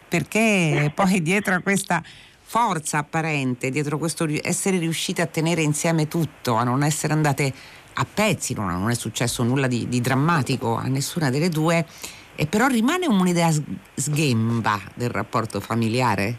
perché 0.07 0.91
poi 0.95 1.22
dietro 1.22 1.55
a 1.55 1.60
questa 1.60 2.01
forza 2.48 3.00
apparente, 3.00 3.69
dietro 3.69 3.98
questo 3.98 4.25
essere 4.41 4.77
riuscite 4.77 5.22
a 5.22 5.25
tenere 5.25 5.62
insieme 5.62 6.07
tutto, 6.07 6.55
a 6.55 6.63
non 6.63 6.84
essere 6.84 7.12
andate 7.12 7.53
a 7.95 8.05
pezzi, 8.05 8.53
non, 8.53 8.67
non 8.67 8.89
è 8.89 8.95
successo 8.95 9.43
nulla 9.43 9.67
di, 9.67 9.88
di 9.89 10.00
drammatico 10.00 10.75
a 10.75 10.84
nessuna 10.84 11.29
delle 11.29 11.50
due, 11.50 11.86
e 12.36 12.46
però 12.46 12.68
rimane 12.68 13.08
un'idea 13.08 13.50
sghemba 13.96 14.80
del 14.94 15.10
rapporto 15.10 15.60
familiare? 15.60 16.36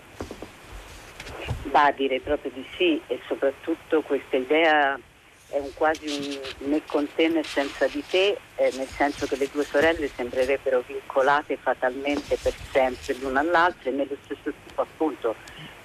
Bah, 1.70 1.90
direi 1.92 2.20
proprio 2.20 2.50
di 2.54 2.64
sì 2.76 3.00
e 3.06 3.20
soprattutto 3.26 4.00
questa 4.02 4.36
idea 4.36 4.98
è 5.48 5.58
un 5.58 5.70
quasi 5.74 6.06
un 6.08 6.68
né 6.70 6.82
con 6.86 7.06
te 7.14 7.28
né 7.28 7.44
senza 7.52 7.86
di 7.86 8.02
te, 8.08 8.36
eh, 8.56 8.72
nel 8.76 8.88
senso 8.96 9.26
che 9.26 9.36
le 9.36 9.48
due 9.52 9.64
sorelle 9.64 10.10
sembrerebbero 10.16 10.82
vincolate 10.86 11.56
fatalmente 11.56 12.36
per 12.40 12.52
sempre 12.72 13.14
l'una 13.20 13.40
all'altra 13.40 13.90
e 13.90 13.92
nello 13.92 14.16
stesso 14.24 14.52
tempo 14.64 14.82
appunto 14.82 15.34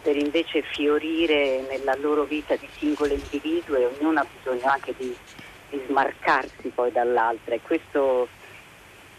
per 0.01 0.15
invece 0.15 0.63
fiorire 0.63 1.63
nella 1.69 1.95
loro 2.01 2.23
vita 2.23 2.55
di 2.55 2.67
singole 2.77 3.13
individue, 3.13 3.85
ognuna 3.85 4.21
ha 4.21 4.27
bisogno 4.35 4.67
anche 4.67 4.95
di, 4.97 5.15
di 5.69 5.81
smarcarsi 5.87 6.71
poi 6.73 6.91
dall'altra 6.91 7.53
e 7.53 7.61
questo 7.61 8.27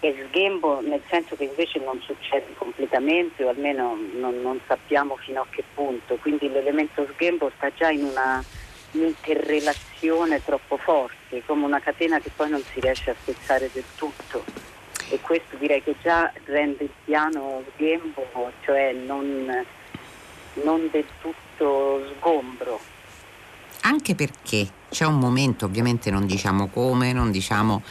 è 0.08 0.26
sghembo 0.28 0.80
nel 0.80 1.00
senso 1.08 1.36
che 1.36 1.44
invece 1.44 1.78
non 1.78 2.00
succede 2.00 2.54
completamente 2.56 3.44
o 3.44 3.48
almeno 3.48 3.96
non, 4.14 4.40
non 4.40 4.60
sappiamo 4.66 5.16
fino 5.16 5.42
a 5.42 5.46
che 5.48 5.62
punto, 5.74 6.16
quindi 6.16 6.50
l'elemento 6.50 7.06
sghembo 7.12 7.52
sta 7.56 7.70
già 7.72 7.88
in 7.90 8.02
una 8.02 8.42
interrelazione 8.90 10.42
troppo 10.44 10.76
forte, 10.76 11.42
come 11.46 11.64
una 11.64 11.78
catena 11.78 12.18
che 12.18 12.30
poi 12.34 12.50
non 12.50 12.62
si 12.72 12.80
riesce 12.80 13.10
a 13.10 13.14
spezzare 13.20 13.70
del 13.72 13.84
tutto 13.94 14.44
e 15.08 15.20
questo 15.20 15.56
direi 15.56 15.82
che 15.82 15.94
già 16.02 16.32
rende 16.46 16.84
il 16.84 16.90
piano 17.04 17.62
sghembo, 17.74 18.26
cioè 18.64 18.92
non, 18.92 19.64
non 20.64 20.88
del 20.90 21.06
tutto 21.20 22.12
sgombro. 22.16 22.80
Anche 23.82 24.14
perché 24.16 24.66
c'è 24.88 25.06
un 25.06 25.18
momento, 25.18 25.66
ovviamente 25.66 26.10
non 26.10 26.26
diciamo 26.26 26.68
come, 26.68 27.12
non 27.12 27.30
diciamo 27.30 27.82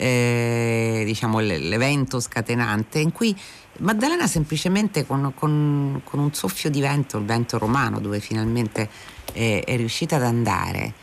eh, 0.00 1.02
diciamo, 1.04 1.40
l'evento 1.40 2.20
scatenante 2.20 3.00
in 3.00 3.12
cui 3.12 3.38
Maddalena 3.80 4.26
semplicemente 4.26 5.06
con, 5.06 5.32
con, 5.34 6.00
con, 6.04 6.18
un 6.20 6.32
soffio 6.32 6.70
di 6.70 6.80
vento, 6.80 7.18
il 7.18 7.24
vento 7.24 7.58
romano 7.58 8.00
dove 8.00 8.18
finalmente 8.18 8.88
è, 9.32 9.62
è 9.62 9.76
riuscita 9.76 10.16
ad 10.16 10.22
andare, 10.22 10.94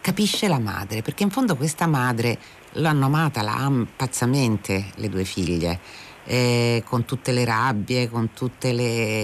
capisce 0.00 0.46
la 0.46 0.60
madre, 0.60 1.02
perché 1.02 1.24
in 1.24 1.30
fondo 1.30 1.56
questa 1.56 1.88
madre 1.88 2.38
l'hanno 2.74 3.06
amata, 3.06 3.42
la 3.42 3.56
ama 3.56 3.84
pazzamente 3.96 4.92
le 4.94 5.08
due 5.08 5.24
figlie, 5.24 5.80
eh, 6.24 6.84
con 6.86 7.04
tutte 7.04 7.32
le 7.32 7.44
rabbie, 7.44 8.08
con 8.08 8.32
tutte 8.32 8.72
le, 8.72 9.22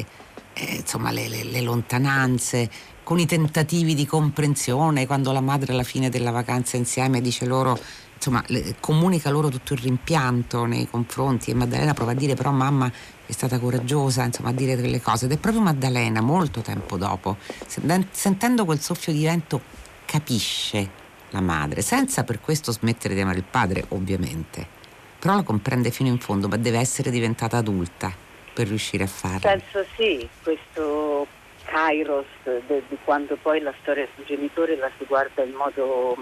eh, 0.53 0.75
insomma, 0.79 1.13
le, 1.13 1.29
le, 1.29 1.45
le 1.45 1.61
lontananze, 1.61 2.69
con 3.05 3.21
i 3.21 3.27
tentativi 3.27 3.95
di 3.95 4.07
comprensione, 4.07 5.07
quando 5.07 5.31
la 5.33 5.41
madre 5.41 5.73
alla 5.73 5.83
fine 5.83 6.09
della 6.09 6.31
vacanza 6.31 6.77
insieme 6.77 7.21
dice 7.21 7.47
loro 7.47 7.79
insomma, 8.23 8.43
le, 8.47 8.77
comunica 8.79 9.31
loro 9.31 9.49
tutto 9.49 9.73
il 9.73 9.81
rimpianto 9.81 10.65
nei 10.65 10.89
confronti 10.89 11.51
e 11.51 11.55
Maddalena 11.55 11.93
prova 11.93 12.13
a 12.13 12.15
dire 12.15 12.35
però 12.35 12.53
mamma 12.53 12.91
è 13.27 13.33
stata 13.33 13.59
coraggiosa 13.59 14.23
insomma, 14.23 14.51
a 14.51 14.53
dire 14.53 14.77
delle 14.77 15.01
cose. 15.01 15.25
Ed 15.25 15.33
è 15.33 15.37
proprio 15.39 15.63
Maddalena 15.63 16.21
molto 16.21 16.61
tempo 16.61 16.97
dopo 16.97 17.37
sentendo 17.67 18.65
quel 18.65 18.81
soffio 18.81 19.13
di 19.13 19.25
vento 19.25 19.61
capisce 20.05 21.01
la 21.31 21.41
madre 21.41 21.83
senza 21.83 22.23
per 22.23 22.41
questo 22.41 22.71
smettere 22.71 23.15
di 23.15 23.21
amare 23.21 23.39
il 23.39 23.45
padre 23.49 23.85
ovviamente. 23.89 24.81
Però 25.19 25.35
la 25.35 25.43
comprende 25.43 25.91
fino 25.91 26.09
in 26.09 26.19
fondo 26.19 26.47
ma 26.47 26.57
deve 26.57 26.79
essere 26.79 27.11
diventata 27.11 27.57
adulta 27.57 28.13
per 28.55 28.69
riuscire 28.69 29.05
a 29.05 29.09
farlo. 29.09 29.41
Penso 29.41 29.85
sì 29.97 30.29
questo 30.43 31.27
kairos 31.65 32.27
di 32.67 32.99
quando 33.05 33.37
poi 33.41 33.61
la 33.61 33.73
storia 33.81 34.07
del 34.15 34.27
genitore 34.27 34.77
la 34.77 34.91
si 34.99 35.05
guarda 35.07 35.43
in 35.43 35.55
modo 35.55 36.17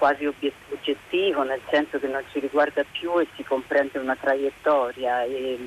quasi 0.00 0.24
oggettivo, 0.24 1.42
nel 1.42 1.60
senso 1.68 1.98
che 1.98 2.06
non 2.06 2.24
ci 2.32 2.40
riguarda 2.40 2.82
più 2.90 3.20
e 3.20 3.26
si 3.36 3.44
comprende 3.44 3.98
una 3.98 4.16
traiettoria 4.16 5.24
e 5.24 5.58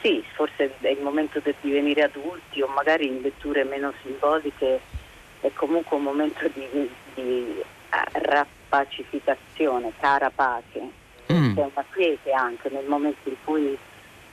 sì, 0.00 0.24
forse 0.34 0.72
è 0.80 0.88
il 0.88 1.00
momento 1.02 1.40
del 1.40 1.56
divenire 1.60 2.02
adulti 2.02 2.62
o 2.62 2.68
magari 2.68 3.08
in 3.08 3.20
letture 3.20 3.64
meno 3.64 3.92
simboliche 4.02 4.80
è 5.40 5.50
comunque 5.54 5.96
un 5.96 6.04
momento 6.04 6.48
di, 6.54 6.88
di 7.14 7.60
rapacificazione, 8.12 9.92
cara 9.98 10.30
pace. 10.30 10.80
Mm. 11.32 11.54
C'è 11.54 11.60
una 11.60 11.84
quiete 11.90 12.30
anche 12.32 12.68
nel 12.70 12.86
momento 12.86 13.28
in 13.28 13.36
cui 13.44 13.76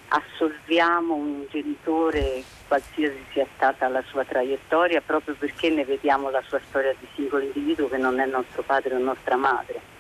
assolviamo 0.10 1.14
un 1.14 1.46
genitore 1.50 2.44
qualsiasi 2.68 3.24
sia 3.32 3.46
stata 3.56 3.88
la 3.88 4.04
sua 4.08 4.24
traiettoria 4.24 5.02
proprio 5.02 5.36
perché 5.36 5.70
ne 5.70 5.86
vediamo 5.86 6.30
la 6.30 6.42
sua 6.48 6.60
storia 6.68 6.94
di 7.00 7.08
singolo 7.16 7.44
individuo 7.44 7.88
che 7.88 7.98
non 7.98 8.20
è 8.20 8.26
nostro 8.26 8.62
padre 8.64 8.96
o 8.96 9.00
nostra 9.00 9.36
madre. 9.36 9.98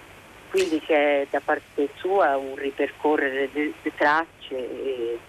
Quindi 0.50 0.82
c'è 0.82 1.28
da 1.30 1.40
parte 1.40 1.90
sua 1.98 2.36
un 2.38 2.56
ripercorrere 2.56 3.50
le, 3.54 3.74
le 3.82 3.96
tracce 3.96 4.56
e, 4.56 5.20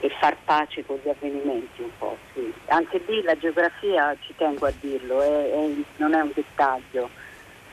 e, 0.00 0.10
far 0.20 0.36
pace 0.44 0.84
con 0.84 1.00
gli 1.02 1.08
avvenimenti 1.08 1.80
un 1.80 1.90
po'. 1.96 2.18
Sì. 2.34 2.52
Anche 2.66 3.02
lì 3.06 3.22
la 3.22 3.38
geografia, 3.38 4.14
ci 4.20 4.34
tengo 4.36 4.66
a 4.66 4.72
dirlo, 4.80 5.22
è, 5.22 5.50
è, 5.50 5.70
non 5.96 6.14
è 6.14 6.20
un 6.20 6.30
dettaglio 6.34 7.08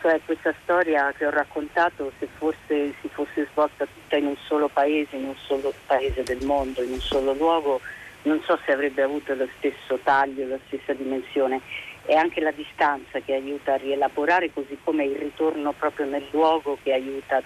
cioè 0.01 0.19
questa 0.25 0.53
storia 0.63 1.13
che 1.15 1.25
ho 1.25 1.29
raccontato 1.29 2.11
se 2.19 2.27
forse 2.37 2.93
si 3.01 3.09
fosse 3.09 3.47
svolta 3.51 3.85
tutta 3.85 4.17
in 4.17 4.25
un 4.25 4.35
solo 4.47 4.67
paese, 4.67 5.15
in 5.15 5.25
un 5.25 5.35
solo 5.35 5.73
paese 5.85 6.23
del 6.23 6.43
mondo, 6.43 6.81
in 6.81 6.91
un 6.91 6.99
solo 6.99 7.33
luogo, 7.33 7.79
non 8.23 8.41
so 8.43 8.59
se 8.65 8.71
avrebbe 8.71 9.03
avuto 9.03 9.33
lo 9.35 9.47
stesso 9.57 9.99
taglio, 10.03 10.47
la 10.47 10.59
stessa 10.67 10.93
dimensione. 10.93 11.61
È 12.03 12.13
anche 12.13 12.41
la 12.41 12.51
distanza 12.51 13.19
che 13.19 13.33
aiuta 13.33 13.73
a 13.73 13.77
rielaborare, 13.77 14.51
così 14.51 14.77
come 14.83 15.05
il 15.05 15.15
ritorno 15.15 15.71
proprio 15.71 16.07
nel 16.07 16.25
luogo 16.31 16.77
che 16.81 16.93
aiuta 16.93 17.37
a 17.37 17.43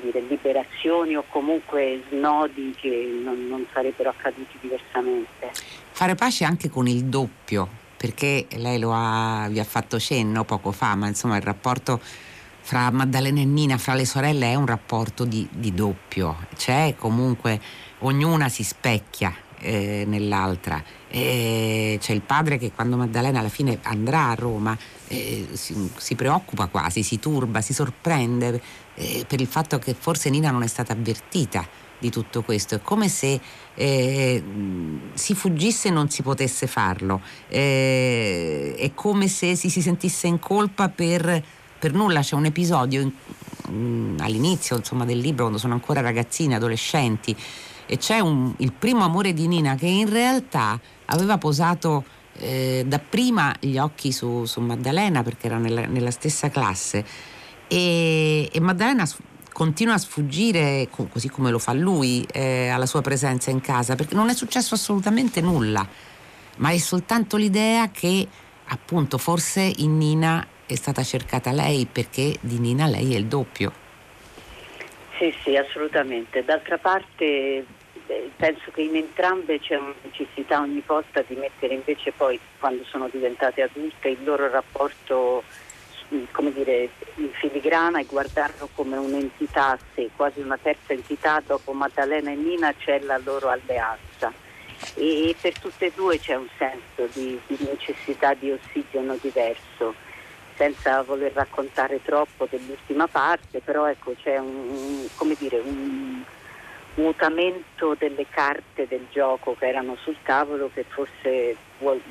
dire, 0.00 0.20
liberazioni 0.28 1.16
o 1.16 1.24
comunque 1.28 2.02
snodi 2.08 2.74
che 2.76 3.20
non, 3.22 3.48
non 3.48 3.66
sarebbero 3.72 4.10
accaduti 4.10 4.56
diversamente. 4.60 5.50
Fare 5.90 6.14
pace 6.14 6.44
anche 6.44 6.68
con 6.68 6.86
il 6.86 7.04
doppio, 7.04 7.68
perché 7.96 8.46
lei 8.56 8.82
ha, 8.84 9.46
vi 9.48 9.58
ha 9.58 9.64
fatto 9.64 9.98
cenno 9.98 10.44
poco 10.44 10.72
fa, 10.72 10.94
ma 10.94 11.06
insomma 11.06 11.36
il 11.36 11.42
rapporto 11.42 12.00
fra 12.60 12.90
Maddalena 12.90 13.40
e 13.40 13.44
Nina, 13.44 13.78
fra 13.78 13.94
le 13.94 14.04
sorelle, 14.04 14.50
è 14.50 14.54
un 14.54 14.66
rapporto 14.66 15.24
di, 15.24 15.48
di 15.52 15.72
doppio. 15.72 16.36
C'è 16.56 16.94
comunque, 16.98 17.60
ognuna 18.00 18.48
si 18.48 18.64
specchia 18.64 19.32
eh, 19.60 20.04
nell'altra. 20.06 20.82
E 21.08 21.96
c'è 22.00 22.12
il 22.12 22.22
padre 22.22 22.58
che 22.58 22.72
quando 22.72 22.96
Maddalena 22.96 23.38
alla 23.38 23.48
fine 23.48 23.78
andrà 23.82 24.30
a 24.30 24.34
Roma 24.34 24.76
eh, 25.06 25.48
si, 25.52 25.90
si, 25.96 26.14
preoccupa 26.16 26.66
quasi, 26.66 27.02
si 27.02 27.18
turba, 27.18 27.60
si 27.60 27.72
sorprende 27.72 28.60
eh, 28.94 29.24
per 29.26 29.40
il 29.40 29.46
fatto 29.46 29.78
che 29.78 29.94
forse 29.98 30.28
Nina 30.30 30.50
non 30.50 30.62
è 30.62 30.66
stata 30.66 30.92
avvertita 30.92 31.84
di 31.98 32.10
tutto 32.10 32.42
questo. 32.42 32.76
È 32.76 32.80
come 32.82 33.08
se 33.08 33.40
eh, 33.74 34.42
si 35.14 35.34
fuggisse 35.34 35.88
e 35.88 35.90
non 35.90 36.08
si 36.10 36.22
potesse 36.22 36.66
farlo. 36.66 37.20
Eh, 37.48 38.74
è 38.76 38.92
come 38.94 39.28
se 39.28 39.56
si, 39.56 39.70
si 39.70 39.80
sentisse 39.80 40.26
in 40.26 40.38
colpa 40.38 40.88
per, 40.88 41.42
per 41.78 41.92
nulla. 41.92 42.20
C'è 42.20 42.34
un 42.34 42.46
episodio 42.46 43.00
in, 43.00 43.12
in, 43.68 44.16
all'inizio 44.20 44.76
insomma, 44.76 45.04
del 45.04 45.18
libro, 45.18 45.42
quando 45.44 45.58
sono 45.58 45.74
ancora 45.74 46.00
ragazzini, 46.00 46.54
adolescenti, 46.54 47.36
e 47.86 47.96
c'è 47.98 48.18
un, 48.18 48.52
il 48.58 48.72
primo 48.72 49.04
amore 49.04 49.32
di 49.32 49.46
Nina 49.46 49.76
che 49.76 49.86
in 49.86 50.10
realtà 50.10 50.78
aveva 51.06 51.38
posato 51.38 52.04
eh, 52.38 52.84
dapprima 52.86 53.54
gli 53.60 53.78
occhi 53.78 54.12
su, 54.12 54.44
su, 54.44 54.60
Maddalena 54.60 55.22
perché 55.22 55.46
era 55.46 55.58
nella, 55.58 55.86
nella 55.86 56.10
stessa 56.10 56.50
classe 56.50 57.04
e, 57.68 58.48
e 58.52 58.60
Maddalena 58.60 59.06
continua 59.56 59.94
a 59.94 59.98
sfuggire, 59.98 60.86
così 60.90 61.30
come 61.30 61.50
lo 61.50 61.58
fa 61.58 61.72
lui, 61.72 62.26
eh, 62.30 62.68
alla 62.68 62.84
sua 62.84 63.00
presenza 63.00 63.50
in 63.50 63.62
casa, 63.62 63.94
perché 63.94 64.14
non 64.14 64.28
è 64.28 64.34
successo 64.34 64.74
assolutamente 64.74 65.40
nulla, 65.40 65.88
ma 66.58 66.72
è 66.72 66.76
soltanto 66.76 67.38
l'idea 67.38 67.90
che 67.90 68.28
appunto 68.66 69.16
forse 69.16 69.62
in 69.76 69.96
Nina 69.96 70.46
è 70.66 70.74
stata 70.74 71.02
cercata 71.02 71.52
lei 71.52 71.88
perché 71.90 72.36
di 72.40 72.58
Nina 72.58 72.86
lei 72.86 73.14
è 73.14 73.16
il 73.16 73.24
doppio. 73.24 73.72
Sì, 75.18 75.34
sì, 75.42 75.56
assolutamente. 75.56 76.44
D'altra 76.44 76.76
parte 76.76 77.24
eh, 77.24 78.30
penso 78.36 78.70
che 78.74 78.82
in 78.82 78.94
entrambe 78.94 79.58
c'è 79.58 79.76
una 79.76 79.94
necessità 80.02 80.60
ogni 80.60 80.82
volta 80.84 81.24
di 81.26 81.34
mettere 81.34 81.72
invece 81.72 82.12
poi, 82.12 82.38
quando 82.58 82.84
sono 82.84 83.08
diventate 83.10 83.62
adulte, 83.62 84.10
il 84.10 84.22
loro 84.22 84.50
rapporto 84.50 85.44
come 86.32 86.52
dire, 86.52 86.88
in 87.16 87.30
filigrana 87.32 88.00
e 88.00 88.04
guardarlo 88.04 88.68
come 88.74 88.96
un'entità 88.96 89.70
a 89.70 89.78
sé, 89.94 90.10
quasi 90.14 90.40
una 90.40 90.58
terza 90.60 90.92
entità, 90.92 91.42
dopo 91.44 91.72
Maddalena 91.72 92.30
e 92.30 92.34
Nina 92.34 92.72
c'è 92.74 93.00
la 93.00 93.18
loro 93.18 93.48
alleanza. 93.48 94.32
E, 94.94 95.34
per 95.40 95.58
tutte 95.58 95.86
e 95.86 95.92
due 95.94 96.18
c'è 96.18 96.34
un 96.34 96.48
senso 96.58 97.08
di, 97.12 97.38
di 97.46 97.56
necessità 97.60 98.34
di 98.34 98.50
ossigeno 98.50 99.16
diverso 99.20 99.94
senza 100.56 101.02
voler 101.02 101.32
raccontare 101.32 102.02
troppo 102.02 102.46
dell'ultima 102.48 103.06
parte, 103.06 103.60
però 103.60 103.86
ecco 103.86 104.14
c'è 104.22 104.38
un, 104.38 105.08
un, 105.18 105.34
dire, 105.38 105.58
un 105.58 106.22
mutamento 106.96 107.94
delle 107.98 108.26
carte 108.28 108.86
del 108.86 109.06
gioco 109.10 109.54
che 109.54 109.68
erano 109.68 109.96
sul 109.96 110.16
tavolo 110.22 110.70
che 110.72 110.84
forse 110.88 111.56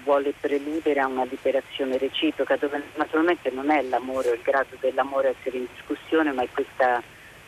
vuole 0.03 0.33
preludere 0.39 0.99
a 0.99 1.07
una 1.07 1.23
liberazione 1.23 1.97
reciproca 1.97 2.55
dove 2.55 2.81
naturalmente 2.95 3.49
non 3.49 3.71
è 3.71 3.81
l'amore 3.81 4.29
o 4.29 4.33
il 4.33 4.41
grado 4.43 4.75
dell'amore 4.79 5.29
a 5.29 5.33
essere 5.37 5.57
in 5.57 5.67
discussione 5.73 6.31
ma 6.33 6.43
è 6.43 6.49
questa 6.51 7.01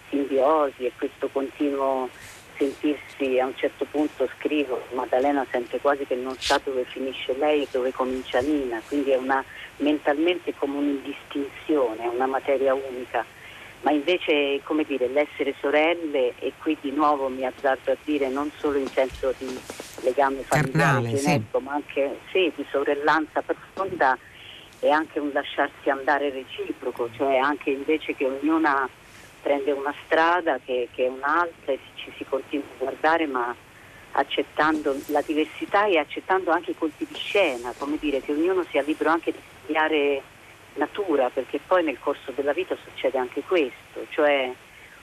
simbiosi 0.09 0.85
e 0.85 0.93
questo 0.97 1.27
continuo 1.27 2.09
sentirsi 2.57 3.39
a 3.39 3.45
un 3.45 3.55
certo 3.55 3.85
punto 3.85 4.27
scrivo 4.37 4.81
Maddalena 4.93 5.45
sente 5.51 5.79
quasi 5.79 6.05
che 6.07 6.15
non 6.15 6.35
sa 6.39 6.59
dove 6.63 6.85
finisce 6.85 7.37
lei 7.37 7.63
e 7.63 7.67
dove 7.69 7.93
comincia 7.93 8.39
Nina 8.39 8.81
quindi 8.87 9.11
è 9.11 9.15
una, 9.15 9.43
mentalmente 9.77 10.55
come 10.55 10.77
un'indistinzione, 10.77 12.07
una 12.07 12.25
materia 12.25 12.73
unica 12.73 13.23
ma 13.81 13.91
invece 13.91 14.61
come 14.63 14.83
dire, 14.83 15.07
l'essere 15.07 15.53
sorelle 15.59 16.33
e 16.39 16.53
qui 16.61 16.77
di 16.81 16.91
nuovo 16.91 17.29
mi 17.29 17.45
azzardo 17.45 17.91
a 17.91 17.97
dire 18.03 18.27
non 18.29 18.51
solo 18.59 18.77
in 18.77 18.87
senso 18.87 19.33
di 19.37 19.59
legame 20.01 20.41
familiare 20.43 21.01
genetico, 21.01 21.59
sì. 21.59 21.63
ma 21.63 21.73
anche 21.73 22.19
sì, 22.31 22.51
di 22.55 22.65
sorellanza 22.71 23.41
profonda 23.41 24.17
e 24.79 24.89
anche 24.89 25.19
un 25.19 25.31
lasciarsi 25.33 25.89
andare 25.89 26.29
reciproco, 26.29 27.09
cioè 27.15 27.37
anche 27.37 27.71
invece 27.71 28.15
che 28.15 28.25
ognuna 28.25 28.87
prende 29.41 29.71
una 29.71 29.93
strada 30.05 30.59
che, 30.63 30.89
che 30.91 31.05
è 31.05 31.09
un'altra 31.09 31.71
e 31.71 31.79
ci 31.95 32.11
si 32.17 32.25
continua 32.25 32.65
a 32.65 32.77
guardare 32.77 33.25
ma 33.27 33.55
accettando 34.11 34.95
la 35.07 35.21
diversità 35.21 35.85
e 35.85 35.97
accettando 35.97 36.51
anche 36.51 36.71
i 36.71 36.77
colpi 36.77 37.05
di 37.07 37.15
scena, 37.15 37.73
come 37.77 37.97
dire 37.99 38.21
che 38.21 38.31
ognuno 38.31 38.65
sia 38.69 38.81
libero 38.81 39.11
anche 39.11 39.31
di 39.31 39.39
studiare 39.63 40.21
natura, 40.77 41.29
perché 41.29 41.59
poi 41.65 41.83
nel 41.83 41.99
corso 41.99 42.31
della 42.35 42.53
vita 42.53 42.75
succede 42.83 43.17
anche 43.17 43.41
questo, 43.43 44.05
cioè 44.09 44.53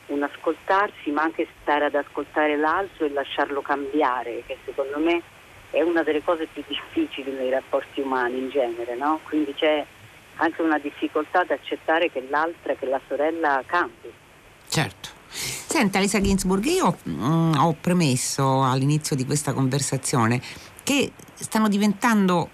un 0.07 0.23
ascoltarsi 0.23 1.11
ma 1.11 1.23
anche 1.23 1.47
stare 1.63 1.87
ad 1.87 1.95
ascoltare 1.95 2.57
l'altro 2.57 3.07
e 3.07 3.11
lasciarlo 3.11 3.63
cambiare, 3.63 4.43
che 4.47 4.59
secondo 4.65 4.99
me 4.99 5.23
è 5.71 5.83
una 5.83 6.03
delle 6.03 6.23
cose 6.23 6.47
più 6.53 6.63
difficili 6.67 7.33
nei 7.33 7.51
rapporti 7.51 8.01
umani 8.01 8.39
in 8.39 8.51
genere, 8.51 8.95
no? 8.97 9.21
Quindi 9.25 9.55
c'è 9.55 9.85
anche 10.37 10.63
una 10.63 10.79
difficoltà 10.79 11.41
ad 11.41 11.51
accettare 11.51 12.11
che 12.11 12.27
l'altra, 12.29 12.75
che 12.75 12.87
la 12.87 13.01
sorella 13.09 13.63
cambi. 13.67 14.13
Certo. 14.69 15.09
Senta 15.27 15.99
Lisa 15.99 16.21
Ginsburg, 16.21 16.65
io 16.67 16.97
mh, 17.03 17.11
mm, 17.11 17.55
ho 17.55 17.77
premesso 17.81 18.63
all'inizio 18.63 19.17
di 19.17 19.25
questa 19.25 19.53
conversazione 19.53 20.41
che 20.85 21.13
stanno 21.35 21.69
diventando 21.69 22.51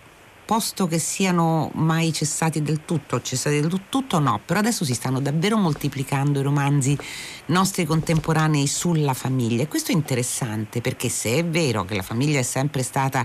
posto 0.50 0.88
che 0.88 0.98
siano 0.98 1.70
mai 1.74 2.12
cessati 2.12 2.60
del 2.60 2.84
tutto, 2.84 3.22
cessati 3.22 3.60
del 3.60 3.82
tutto 3.88 4.18
no, 4.18 4.40
però 4.44 4.58
adesso 4.58 4.84
si 4.84 4.94
stanno 4.94 5.20
davvero 5.20 5.56
moltiplicando 5.56 6.40
i 6.40 6.42
romanzi 6.42 6.98
nostri 7.46 7.84
contemporanei 7.84 8.66
sulla 8.66 9.14
famiglia. 9.14 9.62
E 9.62 9.68
questo 9.68 9.92
è 9.92 9.94
interessante 9.94 10.80
perché 10.80 11.08
se 11.08 11.36
è 11.36 11.44
vero 11.44 11.84
che 11.84 11.94
la 11.94 12.02
famiglia 12.02 12.40
è 12.40 12.42
sempre 12.42 12.82
stata 12.82 13.24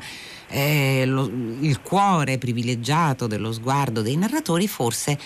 eh, 0.50 1.06
lo, 1.08 1.24
il 1.26 1.82
cuore 1.82 2.38
privilegiato 2.38 3.26
dello 3.26 3.52
sguardo 3.52 4.04
dei 4.04 4.18
narratori, 4.18 4.68
forse 4.68 5.18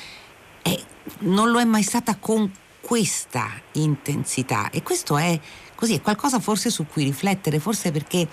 eh, 0.61 0.83
non 1.23 1.51
lo 1.51 1.59
è 1.59 1.65
mai 1.65 1.83
stata 1.83 2.15
con 2.15 2.49
questa 2.79 3.49
intensità. 3.73 4.69
E 4.69 4.83
questo 4.83 5.17
è 5.17 5.37
così, 5.75 5.95
è 5.95 6.01
qualcosa 6.01 6.39
forse 6.39 6.69
su 6.69 6.85
cui 6.85 7.03
riflettere, 7.03 7.59
forse 7.59 7.91
perché 7.91 8.25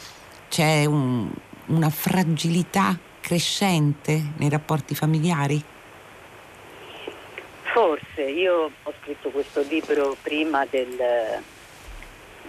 c'è 0.49 0.85
un, 0.85 1.29
una 1.67 1.91
fragilità 1.91 2.97
crescente 3.27 4.23
nei 4.37 4.49
rapporti 4.49 4.95
familiari? 4.95 5.61
Forse, 7.73 8.23
io 8.23 8.71
ho 8.81 8.95
scritto 9.03 9.31
questo 9.31 9.63
libro 9.63 10.17
prima 10.23 10.65
del, 10.71 10.97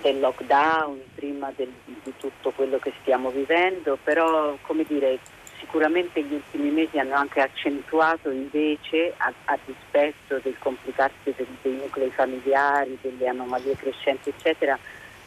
del 0.03 0.19
lockdown, 0.19 1.01
prima 1.15 1.51
del, 1.55 1.73
di 1.83 2.13
tutto 2.17 2.51
quello 2.51 2.77
che 2.77 2.93
stiamo 3.01 3.31
vivendo, 3.31 3.97
però 4.03 4.55
come 4.61 4.85
dire, 4.87 5.17
sicuramente 5.57 6.21
gli 6.21 6.33
ultimi 6.33 6.69
mesi 6.69 6.99
hanno 6.99 7.15
anche 7.15 7.41
accentuato 7.41 8.29
invece, 8.29 9.15
a, 9.17 9.33
a 9.45 9.57
dispetto 9.65 10.39
del 10.43 10.59
complicarsi 10.59 11.33
dei, 11.35 11.47
dei 11.63 11.73
nuclei 11.73 12.11
familiari, 12.11 12.99
delle 13.01 13.27
anomalie 13.27 13.75
crescenti, 13.75 14.29
eccetera, 14.29 14.77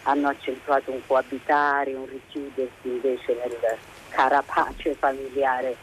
hanno 0.04 0.28
accentuato 0.28 0.92
un 0.92 1.00
coabitare, 1.04 1.92
un 1.92 2.06
richiudersi 2.06 2.86
invece 2.86 3.34
nel 3.34 3.58
carapace 4.10 4.94
familiare 4.94 5.76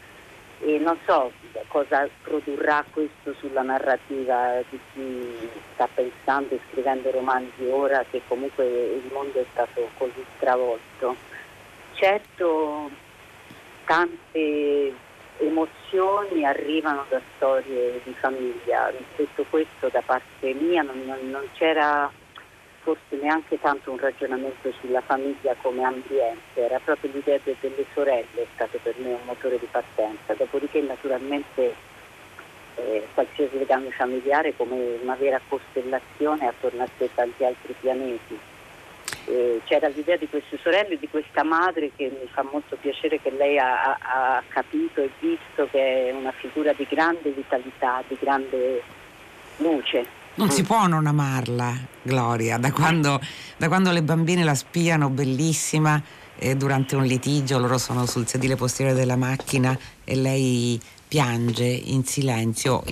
e 0.60 0.78
non 0.78 0.98
so 1.04 1.30
cosa 1.68 2.08
produrrà 2.22 2.84
questo 2.90 3.32
sulla 3.34 3.62
narrativa 3.62 4.60
di 4.68 4.78
chi 4.92 5.50
sta 5.74 5.88
pensando 5.92 6.54
e 6.54 6.60
scrivendo 6.70 7.10
romanzi 7.10 7.64
ora 7.66 8.04
che 8.10 8.22
comunque 8.26 8.64
il 8.66 9.10
mondo 9.12 9.40
è 9.40 9.44
stato 9.52 9.88
così 9.96 10.24
stravolto. 10.36 11.16
Certo 11.94 12.90
tante 13.84 14.92
emozioni 15.38 16.44
arrivano 16.44 17.06
da 17.08 17.20
storie 17.36 18.00
di 18.04 18.12
famiglia, 18.12 18.92
detto 19.16 19.44
questo 19.48 19.88
da 19.88 20.02
parte 20.04 20.52
mia 20.52 20.82
non, 20.82 21.02
non, 21.06 21.30
non 21.30 21.48
c'era 21.54 22.10
forse 22.88 23.22
neanche 23.22 23.60
tanto 23.60 23.90
un 23.90 23.98
ragionamento 23.98 24.72
sulla 24.80 25.02
famiglia 25.02 25.54
come 25.60 25.84
ambiente, 25.84 26.38
era 26.54 26.80
proprio 26.82 27.10
l'idea 27.12 27.38
de- 27.44 27.56
delle 27.60 27.84
sorelle 27.92 28.42
è 28.42 28.46
stato 28.54 28.78
per 28.82 28.94
me 28.96 29.08
un 29.08 29.24
motore 29.26 29.58
di 29.58 29.68
partenza, 29.70 30.32
dopodiché 30.32 30.80
naturalmente 30.80 31.74
eh, 32.76 33.06
qualsiasi 33.12 33.58
legame 33.58 33.90
familiare 33.90 34.56
come 34.56 34.96
una 35.02 35.16
vera 35.16 35.38
costellazione 35.48 36.46
attorno 36.46 36.82
a 36.82 36.88
sé 36.96 37.10
tanti 37.14 37.44
altri 37.44 37.74
pianeti. 37.78 38.38
Eh, 39.26 39.60
c'era 39.66 39.88
l'idea 39.88 40.16
di 40.16 40.26
queste 40.26 40.56
sorelle 40.56 40.98
di 40.98 41.10
questa 41.10 41.42
madre 41.42 41.90
che 41.94 42.04
mi 42.04 42.26
fa 42.32 42.42
molto 42.42 42.76
piacere 42.76 43.20
che 43.20 43.30
lei 43.32 43.58
ha, 43.58 43.98
ha 44.00 44.42
capito 44.48 45.02
e 45.02 45.10
visto 45.18 45.68
che 45.70 46.08
è 46.08 46.12
una 46.12 46.32
figura 46.32 46.72
di 46.72 46.86
grande 46.88 47.28
vitalità, 47.32 48.02
di 48.08 48.16
grande 48.18 48.82
luce 49.58 50.17
non 50.38 50.50
si 50.50 50.62
può 50.62 50.86
non 50.86 51.06
amarla, 51.06 51.76
Gloria, 52.02 52.58
da 52.58 52.70
quando, 52.70 53.20
da 53.56 53.66
quando 53.66 53.90
le 53.90 54.02
bambine 54.02 54.44
la 54.44 54.54
spiano 54.54 55.10
bellissima 55.10 56.00
e 56.38 56.54
durante 56.56 56.94
un 56.94 57.02
litigio 57.02 57.58
loro 57.58 57.76
sono 57.76 58.06
sul 58.06 58.26
sedile 58.26 58.54
posteriore 58.54 58.96
della 58.96 59.16
macchina 59.16 59.76
e 60.04 60.14
lei 60.14 60.80
piange 61.08 61.64
in 61.64 62.04
silenzio, 62.04 62.84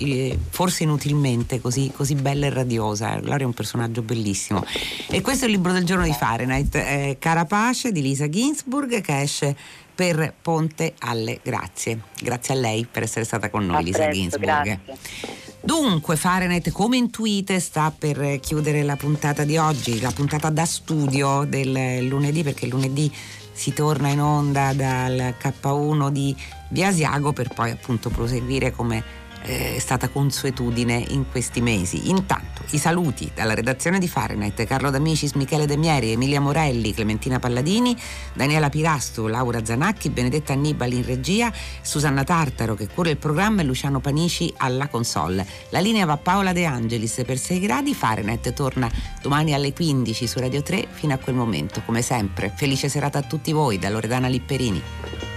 forse 0.49 0.83
inutilmente, 0.83 1.61
così, 1.61 1.89
così, 1.95 2.15
bella 2.15 2.47
e 2.47 2.49
radiosa. 2.49 3.15
Gloria 3.19 3.43
è 3.43 3.47
un 3.47 3.53
personaggio 3.53 4.01
bellissimo. 4.01 4.65
E 5.07 5.21
questo 5.21 5.45
è 5.45 5.47
il 5.47 5.53
libro 5.53 5.71
del 5.71 5.85
giorno 5.85 6.03
di 6.03 6.13
Fahrenheit, 6.13 6.75
eh, 6.75 7.17
Carapace 7.19 7.91
di 7.91 8.01
Lisa 8.01 8.27
Ginsburg, 8.27 8.99
che 9.01 9.21
esce 9.21 9.55
per 9.95 10.33
Ponte 10.41 10.95
alle 10.99 11.39
Grazie. 11.41 11.99
Grazie 12.19 12.55
a 12.55 12.57
lei 12.57 12.85
per 12.91 13.03
essere 13.03 13.23
stata 13.23 13.49
con 13.49 13.65
noi, 13.65 13.83
Lisa 13.83 14.09
Ginsburg. 14.09 14.43
Grazie. 14.83 15.46
Dunque, 15.67 16.15
Fahrenheit, 16.15 16.71
come 16.71 16.95
intuite, 16.95 17.59
sta 17.59 17.91
per 17.91 18.39
chiudere 18.39 18.83
la 18.83 18.95
puntata 18.95 19.43
di 19.43 19.57
oggi, 19.57 19.99
la 19.99 20.11
puntata 20.11 20.49
da 20.49 20.65
studio 20.65 21.43
del 21.43 22.07
lunedì, 22.07 22.41
perché 22.41 22.67
lunedì 22.67 23.13
si 23.51 23.73
torna 23.73 24.07
in 24.07 24.21
onda 24.21 24.71
dal 24.71 25.35
K1 25.37 26.09
di 26.09 26.33
Biasiago 26.69 27.33
per 27.33 27.49
poi 27.53 27.71
appunto 27.71 28.09
proseguire 28.09 28.71
come 28.71 29.03
eh, 29.43 29.75
è 29.75 29.79
stata 29.79 30.09
consuetudine 30.09 31.03
in 31.09 31.29
questi 31.29 31.61
mesi. 31.61 32.09
Intanto 32.09 32.63
i 32.71 32.77
saluti 32.77 33.31
dalla 33.33 33.53
redazione 33.53 33.99
di 33.99 34.07
Fahrenheit, 34.07 34.63
Carlo 34.65 34.89
D'Amicis, 34.89 35.33
Michele 35.33 35.65
Demieri, 35.65 36.11
Emilia 36.11 36.41
Morelli, 36.41 36.93
Clementina 36.93 37.39
Palladini, 37.39 37.95
Daniela 38.33 38.69
Pirasto, 38.69 39.27
Laura 39.27 39.63
Zanacchi, 39.63 40.09
Benedetta 40.09 40.53
Annibali 40.53 40.97
in 40.97 41.05
regia, 41.05 41.51
Susanna 41.81 42.23
Tartaro 42.23 42.75
che 42.75 42.87
cura 42.87 43.09
il 43.09 43.17
programma 43.17 43.61
e 43.61 43.65
Luciano 43.65 43.99
Panici 43.99 44.53
alla 44.57 44.87
console. 44.87 45.45
La 45.69 45.79
linea 45.79 46.05
va 46.05 46.17
Paola 46.17 46.53
De 46.53 46.65
Angelis 46.65 47.21
per 47.25 47.37
6 47.37 47.59
gradi, 47.59 47.93
Fahrenheit 47.93 48.53
torna 48.53 48.89
domani 49.21 49.53
alle 49.53 49.73
15 49.73 50.27
su 50.27 50.39
Radio 50.39 50.61
3 50.61 50.87
fino 50.91 51.13
a 51.13 51.17
quel 51.17 51.35
momento, 51.35 51.81
come 51.85 52.01
sempre. 52.01 52.51
Felice 52.55 52.89
serata 52.89 53.19
a 53.19 53.23
tutti 53.23 53.51
voi 53.51 53.79
da 53.79 53.89
Loredana 53.89 54.27
Lipperini. 54.27 55.36